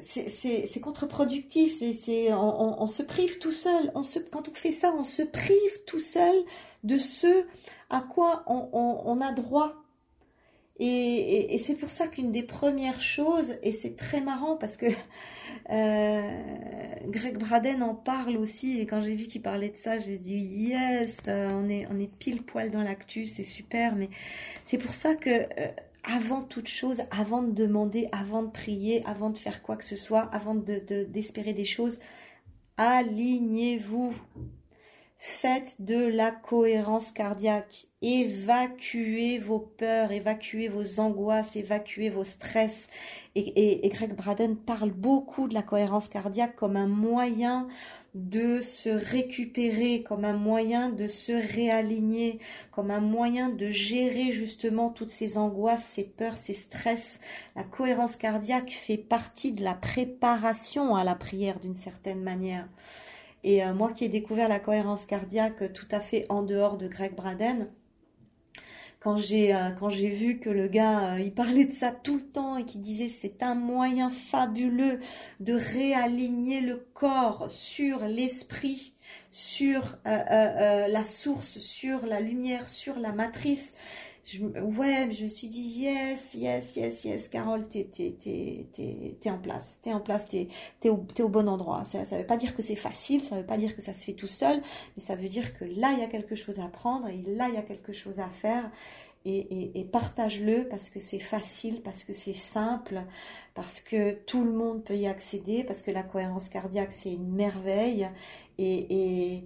c'est 0.00 0.80
contre-productif. 0.80 1.82
On, 1.82 2.86
se 2.86 3.02
prive 3.02 3.38
tout 3.38 3.52
seul. 3.52 3.92
Quand 4.32 4.48
on 4.48 4.54
fait 4.54 4.72
ça, 4.72 4.94
on 4.98 5.04
se 5.04 5.22
prive 5.22 5.84
tout 5.86 5.98
seul 5.98 6.34
de 6.84 6.98
ce 6.98 7.44
à 7.90 8.00
quoi 8.00 8.44
on, 8.46 9.20
a 9.20 9.32
droit. 9.32 9.74
Et, 10.82 11.58
c'est 11.58 11.74
pour 11.74 11.90
ça 11.90 12.06
qu'une 12.08 12.32
des 12.32 12.42
premières 12.42 13.02
choses, 13.02 13.54
et 13.62 13.70
c'est 13.70 13.96
très 13.96 14.22
marrant 14.22 14.56
parce 14.56 14.78
que 14.78 14.86
euh, 15.70 16.22
Greg 17.06 17.36
Braden 17.38 17.82
en 17.82 17.94
parle 17.94 18.38
aussi, 18.38 18.80
et 18.80 18.86
quand 18.86 19.02
j'ai 19.02 19.14
vu 19.14 19.26
qu'il 19.26 19.42
parlait 19.42 19.68
de 19.68 19.76
ça, 19.76 19.98
je 19.98 20.06
me 20.06 20.12
suis 20.12 20.18
dit 20.18 20.36
yes, 20.36 21.28
on 21.28 21.68
est, 21.68 21.86
on 21.90 21.98
est 21.98 22.10
pile 22.18 22.42
poil 22.42 22.70
dans 22.70 22.82
l'actu, 22.82 23.26
c'est 23.26 23.44
super, 23.44 23.94
mais 23.94 24.08
c'est 24.64 24.78
pour 24.78 24.94
ça 24.94 25.14
que 25.14 25.30
euh, 25.30 25.68
avant 26.02 26.42
toute 26.42 26.68
chose, 26.68 27.02
avant 27.10 27.42
de 27.42 27.52
demander, 27.52 28.08
avant 28.12 28.42
de 28.42 28.50
prier, 28.50 29.04
avant 29.06 29.28
de 29.28 29.36
faire 29.36 29.62
quoi 29.62 29.76
que 29.76 29.84
ce 29.84 29.96
soit, 29.96 30.22
avant 30.32 30.54
d'espérer 30.54 31.04
de, 31.04 31.10
d'espérer 31.10 31.52
des 31.52 31.66
choses, 31.66 32.00
alignez-vous. 32.78 34.14
Faites 35.20 35.82
de 35.82 36.06
la 36.06 36.30
cohérence 36.30 37.12
cardiaque. 37.12 37.86
Évacuez 38.00 39.38
vos 39.38 39.58
peurs, 39.58 40.12
évacuez 40.12 40.68
vos 40.68 40.98
angoisses, 40.98 41.56
évacuez 41.56 42.08
vos 42.08 42.24
stress. 42.24 42.88
Et, 43.34 43.86
Greg 43.90 44.16
Braden 44.16 44.56
parle 44.56 44.90
beaucoup 44.90 45.46
de 45.46 45.52
la 45.52 45.62
cohérence 45.62 46.08
cardiaque 46.08 46.56
comme 46.56 46.76
un 46.78 46.86
moyen 46.86 47.68
de 48.14 48.62
se 48.62 48.88
récupérer, 48.88 50.02
comme 50.02 50.24
un 50.24 50.32
moyen 50.32 50.88
de 50.88 51.06
se 51.06 51.32
réaligner, 51.32 52.38
comme 52.70 52.90
un 52.90 53.00
moyen 53.00 53.50
de 53.50 53.68
gérer 53.68 54.32
justement 54.32 54.88
toutes 54.88 55.10
ces 55.10 55.36
angoisses, 55.36 55.84
ces 55.84 56.04
peurs, 56.04 56.38
ces 56.38 56.54
stress. 56.54 57.20
La 57.56 57.64
cohérence 57.64 58.16
cardiaque 58.16 58.70
fait 58.70 58.96
partie 58.96 59.52
de 59.52 59.62
la 59.62 59.74
préparation 59.74 60.96
à 60.96 61.04
la 61.04 61.14
prière 61.14 61.60
d'une 61.60 61.76
certaine 61.76 62.22
manière. 62.22 62.66
Et 63.42 63.64
euh, 63.64 63.72
moi 63.72 63.92
qui 63.92 64.04
ai 64.04 64.08
découvert 64.08 64.48
la 64.48 64.58
cohérence 64.58 65.06
cardiaque 65.06 65.72
tout 65.72 65.88
à 65.90 66.00
fait 66.00 66.26
en 66.28 66.42
dehors 66.42 66.76
de 66.76 66.88
Greg 66.88 67.14
Braden, 67.14 67.70
quand 68.98 69.16
j'ai 69.16 69.54
euh, 69.54 69.70
vu 69.88 70.38
que 70.38 70.50
le 70.50 70.68
gars 70.68 71.14
euh, 71.14 71.20
il 71.20 71.32
parlait 71.32 71.64
de 71.64 71.72
ça 71.72 71.90
tout 71.90 72.16
le 72.16 72.26
temps 72.26 72.58
et 72.58 72.66
qu'il 72.66 72.82
disait 72.82 73.08
c'est 73.08 73.42
un 73.42 73.54
moyen 73.54 74.10
fabuleux 74.10 75.00
de 75.40 75.54
réaligner 75.54 76.60
le 76.60 76.76
corps 76.92 77.46
sur 77.50 78.04
l'esprit, 78.04 78.94
sur 79.30 79.96
la 80.04 81.04
source, 81.04 81.58
sur 81.58 82.04
la 82.04 82.20
lumière, 82.20 82.68
sur 82.68 82.98
la 82.98 83.12
matrice 83.12 83.74
je, 84.30 84.44
ouais, 84.44 85.10
je 85.10 85.24
me 85.24 85.28
suis 85.28 85.48
dit, 85.48 85.60
yes, 85.60 86.34
yes, 86.34 86.76
yes, 86.76 87.04
yes, 87.04 87.28
Carole, 87.28 87.66
t'es, 87.66 87.88
t'es, 87.90 88.14
t'es, 88.20 88.64
t'es, 89.20 89.30
en 89.30 89.38
place, 89.38 89.80
t'es 89.82 89.92
en 89.92 90.00
place, 90.00 90.28
t'es, 90.28 90.46
t'es, 90.78 90.88
au, 90.88 91.04
au 91.18 91.28
bon 91.28 91.48
endroit. 91.48 91.84
Ça 91.84 91.98
ne 91.98 92.20
veut 92.20 92.26
pas 92.26 92.36
dire 92.36 92.54
que 92.54 92.62
c'est 92.62 92.76
facile, 92.76 93.24
ça 93.24 93.34
ne 93.34 93.40
veut 93.40 93.46
pas 93.46 93.58
dire 93.58 93.74
que 93.74 93.82
ça 93.82 93.92
se 93.92 94.04
fait 94.04 94.12
tout 94.12 94.28
seul, 94.28 94.62
mais 94.96 95.02
ça 95.02 95.16
veut 95.16 95.28
dire 95.28 95.58
que 95.58 95.64
là, 95.64 95.92
il 95.92 95.98
y 95.98 96.04
a 96.04 96.06
quelque 96.06 96.36
chose 96.36 96.60
à 96.60 96.66
apprendre 96.66 97.08
et 97.08 97.22
là, 97.22 97.48
il 97.48 97.54
y 97.54 97.58
a 97.58 97.62
quelque 97.62 97.92
chose 97.92 98.20
à 98.20 98.28
faire 98.28 98.70
et, 99.24 99.86
partage-le 99.92 100.66
parce 100.68 100.88
que 100.88 100.98
c'est 100.98 101.18
facile, 101.18 101.82
parce 101.82 102.04
que 102.04 102.12
c'est 102.12 102.34
simple, 102.34 103.02
parce 103.54 103.80
que 103.80 104.12
tout 104.12 104.44
le 104.44 104.52
monde 104.52 104.82
peut 104.82 104.96
y 104.96 105.06
accéder, 105.06 105.64
parce 105.64 105.82
que 105.82 105.90
la 105.90 106.02
cohérence 106.02 106.48
cardiaque 106.48 106.92
c'est 106.92 107.12
une 107.12 107.30
merveille 107.30 108.08
et, 108.58 109.44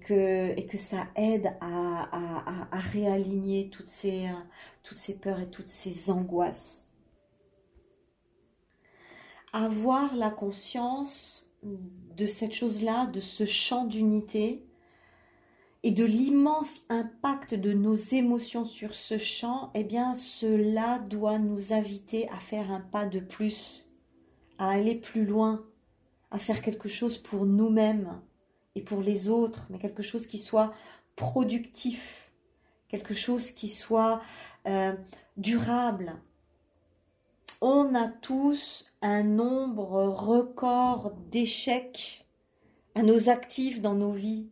que, 0.00 0.76
ça 0.76 1.08
aide 1.16 1.56
à, 1.60 2.68
réaligner 2.92 3.70
ces, 3.84 4.28
toutes 4.82 4.98
ces 4.98 5.18
peurs 5.18 5.40
et 5.40 5.50
toutes 5.50 5.68
ces 5.68 6.10
angoisses. 6.10 6.88
Avoir 9.52 10.14
la 10.14 10.30
conscience 10.30 11.48
de 11.62 12.26
cette 12.26 12.52
chose-là, 12.52 13.06
de 13.06 13.20
ce 13.20 13.46
champ 13.46 13.86
d'unité, 13.86 14.65
et 15.86 15.92
de 15.92 16.04
l'immense 16.04 16.80
impact 16.88 17.54
de 17.54 17.72
nos 17.72 17.94
émotions 17.94 18.64
sur 18.64 18.92
ce 18.92 19.18
champ, 19.18 19.70
eh 19.76 19.84
bien 19.84 20.16
cela 20.16 20.98
doit 20.98 21.38
nous 21.38 21.72
inviter 21.72 22.28
à 22.30 22.40
faire 22.40 22.72
un 22.72 22.80
pas 22.80 23.06
de 23.06 23.20
plus, 23.20 23.88
à 24.58 24.70
aller 24.70 24.96
plus 24.96 25.24
loin, 25.24 25.64
à 26.32 26.40
faire 26.40 26.60
quelque 26.60 26.88
chose 26.88 27.18
pour 27.18 27.46
nous-mêmes 27.46 28.20
et 28.74 28.82
pour 28.82 29.00
les 29.00 29.28
autres, 29.28 29.68
mais 29.70 29.78
quelque 29.78 30.02
chose 30.02 30.26
qui 30.26 30.38
soit 30.38 30.74
productif, 31.14 32.32
quelque 32.88 33.14
chose 33.14 33.52
qui 33.52 33.68
soit 33.68 34.20
euh, 34.66 34.92
durable. 35.36 36.16
On 37.60 37.94
a 37.94 38.08
tous 38.08 38.92
un 39.02 39.22
nombre 39.22 40.02
record 40.02 41.12
d'échecs 41.30 42.26
à 42.96 43.04
nos 43.04 43.28
actifs 43.28 43.80
dans 43.80 43.94
nos 43.94 44.10
vies 44.10 44.48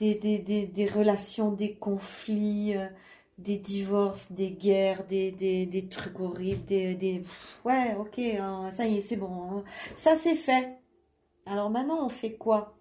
des, 0.00 0.90
relations, 0.92 1.52
des 1.52 1.74
conflits, 1.74 2.76
euh, 2.76 2.86
des 3.38 3.58
divorces, 3.58 4.32
des 4.32 4.50
guerres, 4.50 5.06
des, 5.06 5.30
des, 5.32 5.88
trucs 5.88 6.18
horribles, 6.20 6.64
des, 6.64 7.22
ouais, 7.64 7.96
ok, 7.98 8.18
hein, 8.18 8.70
ça 8.70 8.86
y 8.86 8.98
est, 8.98 9.02
c'est 9.02 9.16
bon, 9.16 9.58
hein. 9.58 9.64
ça 9.94 10.16
c'est 10.16 10.34
fait. 10.34 10.78
Alors 11.46 11.70
maintenant, 11.70 12.04
on 12.04 12.08
fait 12.08 12.34
quoi? 12.34 12.76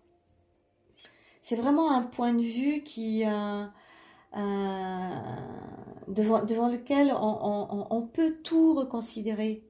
C'est 1.42 1.56
vraiment 1.56 1.92
un 1.92 2.04
point 2.04 2.34
de 2.34 2.44
vue 2.44 2.84
qui, 2.84 3.26
euh, 3.26 3.66
euh, 4.38 5.10
devant, 6.08 6.44
devant 6.44 6.70
lequel 6.70 7.14
on, 7.14 8.10
peut 8.14 8.36
tout 8.44 8.76
reconsidérer. 8.76 9.64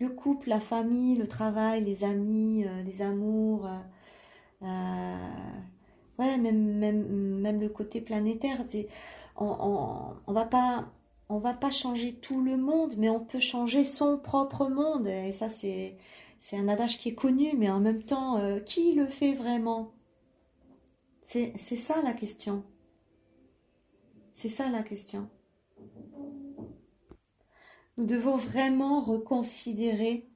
Le 0.00 0.08
couple, 0.08 0.50
la 0.50 0.60
famille, 0.60 1.16
le 1.16 1.26
travail, 1.26 1.84
les 1.84 2.04
amis, 2.04 2.66
les 2.84 3.02
amours 3.02 3.68
ouais, 6.18 6.36
même, 6.38 6.78
même, 6.78 7.40
même 7.40 7.60
le 7.60 7.68
côté 7.68 8.00
planétaire. 8.00 8.64
On, 9.36 10.14
on, 10.26 10.32
va 10.32 10.44
pas, 10.44 10.86
va 11.28 11.54
pas 11.54 11.70
changer 11.70 12.14
tout 12.14 12.42
le 12.42 12.56
monde, 12.56 12.94
mais 12.96 13.08
on 13.08 13.20
peut 13.20 13.40
changer 13.40 13.84
son 13.84 14.18
propre 14.18 14.68
monde. 14.68 15.06
Et 15.06 15.32
ça, 15.32 15.48
c'est, 15.48 15.96
c'est 16.38 16.56
un 16.56 16.68
adage 16.68 16.98
qui 16.98 17.10
est 17.10 17.14
connu, 17.14 17.54
mais 17.56 17.70
en 17.70 17.80
même 17.80 18.02
temps, 18.02 18.38
euh, 18.38 18.60
qui 18.60 18.92
le 18.94 19.06
fait 19.06 19.34
vraiment? 19.34 19.92
C'est, 21.22 21.52
c'est 21.56 21.76
ça 21.76 22.02
la 22.02 22.12
question. 22.12 22.62
C'est 24.32 24.48
ça 24.48 24.68
la 24.68 24.82
question. 24.82 25.28
Nous 27.96 28.06
devons 28.06 28.36
vraiment 28.36 29.00
reconsidérer 29.00 30.28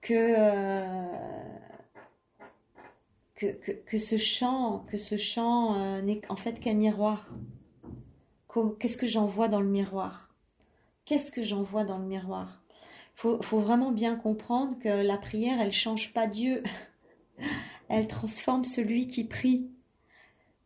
que 0.00 0.14
euh, 0.14 1.59
que, 3.40 3.98
ce 3.98 4.18
chant, 4.18 4.84
que 4.90 4.98
ce 4.98 5.16
chant 5.16 5.74
euh, 5.78 6.02
n'est 6.02 6.20
en 6.28 6.36
fait 6.36 6.60
qu'un 6.60 6.74
miroir. 6.74 7.28
Qu'est-ce 8.78 8.96
que 8.96 9.06
j'en 9.06 9.26
vois 9.26 9.48
dans 9.48 9.60
le 9.60 9.68
miroir? 9.68 10.28
Qu'est-ce 11.04 11.32
que 11.32 11.42
j'en 11.42 11.62
vois 11.62 11.84
dans 11.84 11.98
le 11.98 12.06
miroir? 12.06 12.62
Faut, 13.14 13.40
faut 13.42 13.60
vraiment 13.60 13.92
bien 13.92 14.16
comprendre 14.16 14.78
que 14.78 14.88
la 14.88 15.16
prière, 15.16 15.60
elle 15.60 15.72
change 15.72 16.12
pas 16.12 16.26
Dieu. 16.26 16.62
elle 17.88 18.08
transforme 18.08 18.64
celui 18.64 19.06
qui 19.06 19.24
prie. 19.24 19.70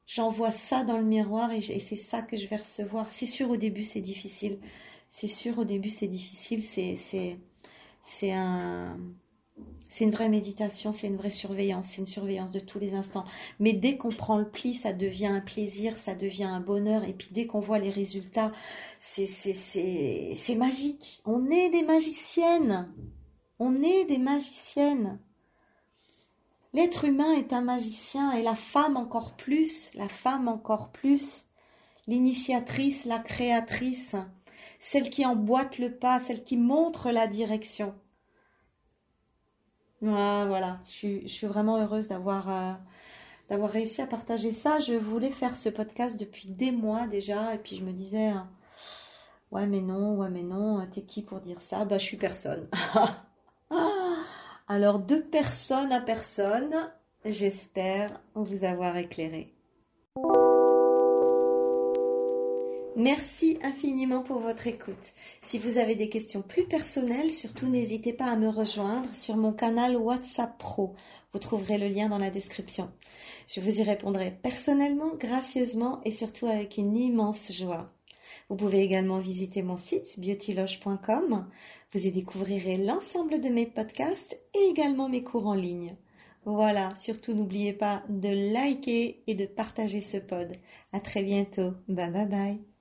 J'envoie 0.06 0.50
ça 0.50 0.82
dans 0.82 0.98
le 0.98 1.04
miroir 1.04 1.52
et, 1.52 1.58
et 1.58 1.78
c'est 1.78 1.96
ça 1.96 2.22
que 2.22 2.36
je 2.36 2.46
vais 2.46 2.56
recevoir. 2.56 3.10
C'est 3.10 3.26
sûr 3.26 3.50
au 3.50 3.56
début 3.56 3.84
c'est 3.84 4.00
difficile. 4.00 4.58
C'est 5.10 5.28
sûr 5.28 5.58
au 5.58 5.64
début 5.64 5.90
c'est 5.90 6.08
difficile. 6.08 6.62
C'est 6.62 7.38
c'est 8.02 8.32
un 8.32 8.98
c'est 9.94 10.02
une 10.02 10.10
vraie 10.10 10.28
méditation, 10.28 10.92
c'est 10.92 11.06
une 11.06 11.16
vraie 11.16 11.30
surveillance, 11.30 11.86
c'est 11.86 12.00
une 12.00 12.06
surveillance 12.06 12.50
de 12.50 12.58
tous 12.58 12.80
les 12.80 12.94
instants. 12.94 13.24
Mais 13.60 13.72
dès 13.72 13.96
qu'on 13.96 14.08
prend 14.08 14.38
le 14.38 14.48
pli, 14.48 14.74
ça 14.74 14.92
devient 14.92 15.28
un 15.28 15.40
plaisir, 15.40 15.98
ça 15.98 16.16
devient 16.16 16.42
un 16.42 16.58
bonheur. 16.58 17.04
Et 17.04 17.12
puis 17.12 17.28
dès 17.30 17.46
qu'on 17.46 17.60
voit 17.60 17.78
les 17.78 17.90
résultats, 17.90 18.50
c'est, 18.98 20.56
magique. 20.56 21.22
On 21.24 21.48
est 21.48 21.70
des 21.70 21.84
magiciennes. 21.84 22.92
On 23.60 23.84
est 23.84 24.04
des 24.06 24.18
magiciennes. 24.18 25.20
L'être 26.72 27.04
humain 27.04 27.32
est 27.34 27.52
un 27.52 27.60
magicien 27.60 28.32
et 28.32 28.42
la 28.42 28.56
femme 28.56 28.96
encore 28.96 29.36
plus, 29.36 29.94
la 29.94 30.08
femme 30.08 30.48
encore 30.48 30.90
plus, 30.90 31.44
l'initiatrice, 32.08 33.04
la 33.04 33.20
créatrice, 33.20 34.16
celle 34.80 35.08
qui 35.08 35.24
emboîte 35.24 35.78
le 35.78 35.94
pas, 35.94 36.18
celle 36.18 36.42
qui 36.42 36.56
montre 36.56 37.12
la 37.12 37.28
direction. 37.28 37.94
Voilà, 40.12 40.78
je 40.84 41.26
suis, 41.26 41.46
vraiment 41.46 41.78
heureuse 41.78 42.08
d'avoir 42.08 42.50
euh, 42.50 42.72
d'avoir 43.48 43.70
réussi 43.70 44.02
à 44.02 44.06
partager 44.06 44.52
ça. 44.52 44.78
Je 44.78 44.94
voulais 44.94 45.30
faire 45.30 45.56
ce 45.56 45.68
podcast 45.68 46.18
depuis 46.18 46.48
des 46.48 46.72
mois 46.72 47.06
déjà, 47.06 47.54
et 47.54 47.58
puis 47.58 47.76
je 47.76 47.84
me 47.84 47.92
disais, 47.92 48.26
hein, 48.26 48.48
ouais 49.52 49.66
mais 49.66 49.80
non, 49.80 50.16
ouais 50.16 50.30
mais 50.30 50.42
non, 50.42 50.86
t'es 50.90 51.02
qui 51.02 51.22
pour 51.22 51.40
dire 51.40 51.60
ça? 51.60 51.84
Bah 51.84 51.98
je 51.98 52.04
suis 52.04 52.16
personne. 52.16 52.68
Alors 54.68 54.98
de 54.98 55.16
personne 55.16 55.92
à 55.92 56.00
personne, 56.00 56.74
j'espère 57.24 58.20
vous 58.34 58.64
avoir 58.64 58.96
éclairé. 58.96 59.52
Merci 62.96 63.58
infiniment 63.62 64.22
pour 64.22 64.38
votre 64.38 64.68
écoute. 64.68 65.12
Si 65.40 65.58
vous 65.58 65.78
avez 65.78 65.96
des 65.96 66.08
questions 66.08 66.42
plus 66.42 66.64
personnelles, 66.64 67.32
surtout 67.32 67.66
n'hésitez 67.66 68.12
pas 68.12 68.26
à 68.26 68.36
me 68.36 68.48
rejoindre 68.48 69.12
sur 69.12 69.36
mon 69.36 69.52
canal 69.52 69.96
WhatsApp 69.96 70.56
Pro. 70.58 70.94
Vous 71.32 71.40
trouverez 71.40 71.76
le 71.76 71.88
lien 71.88 72.08
dans 72.08 72.18
la 72.18 72.30
description. 72.30 72.92
Je 73.48 73.60
vous 73.60 73.80
y 73.80 73.82
répondrai 73.82 74.30
personnellement, 74.30 75.16
gracieusement 75.18 76.00
et 76.04 76.12
surtout 76.12 76.46
avec 76.46 76.76
une 76.76 76.96
immense 76.96 77.50
joie. 77.50 77.90
Vous 78.48 78.54
pouvez 78.54 78.82
également 78.82 79.18
visiter 79.18 79.62
mon 79.62 79.76
site 79.76 80.18
beautyloge.com. 80.20 81.48
Vous 81.92 82.06
y 82.06 82.12
découvrirez 82.12 82.76
l'ensemble 82.76 83.40
de 83.40 83.48
mes 83.48 83.66
podcasts 83.66 84.38
et 84.54 84.68
également 84.68 85.08
mes 85.08 85.24
cours 85.24 85.48
en 85.48 85.54
ligne. 85.54 85.96
Voilà, 86.44 86.90
surtout 86.94 87.32
n'oubliez 87.34 87.72
pas 87.72 88.04
de 88.08 88.52
liker 88.52 89.22
et 89.26 89.34
de 89.34 89.46
partager 89.46 90.00
ce 90.00 90.18
pod. 90.18 90.52
À 90.92 91.00
très 91.00 91.24
bientôt. 91.24 91.72
Bye 91.88 92.10
bye 92.10 92.26
bye. 92.26 92.73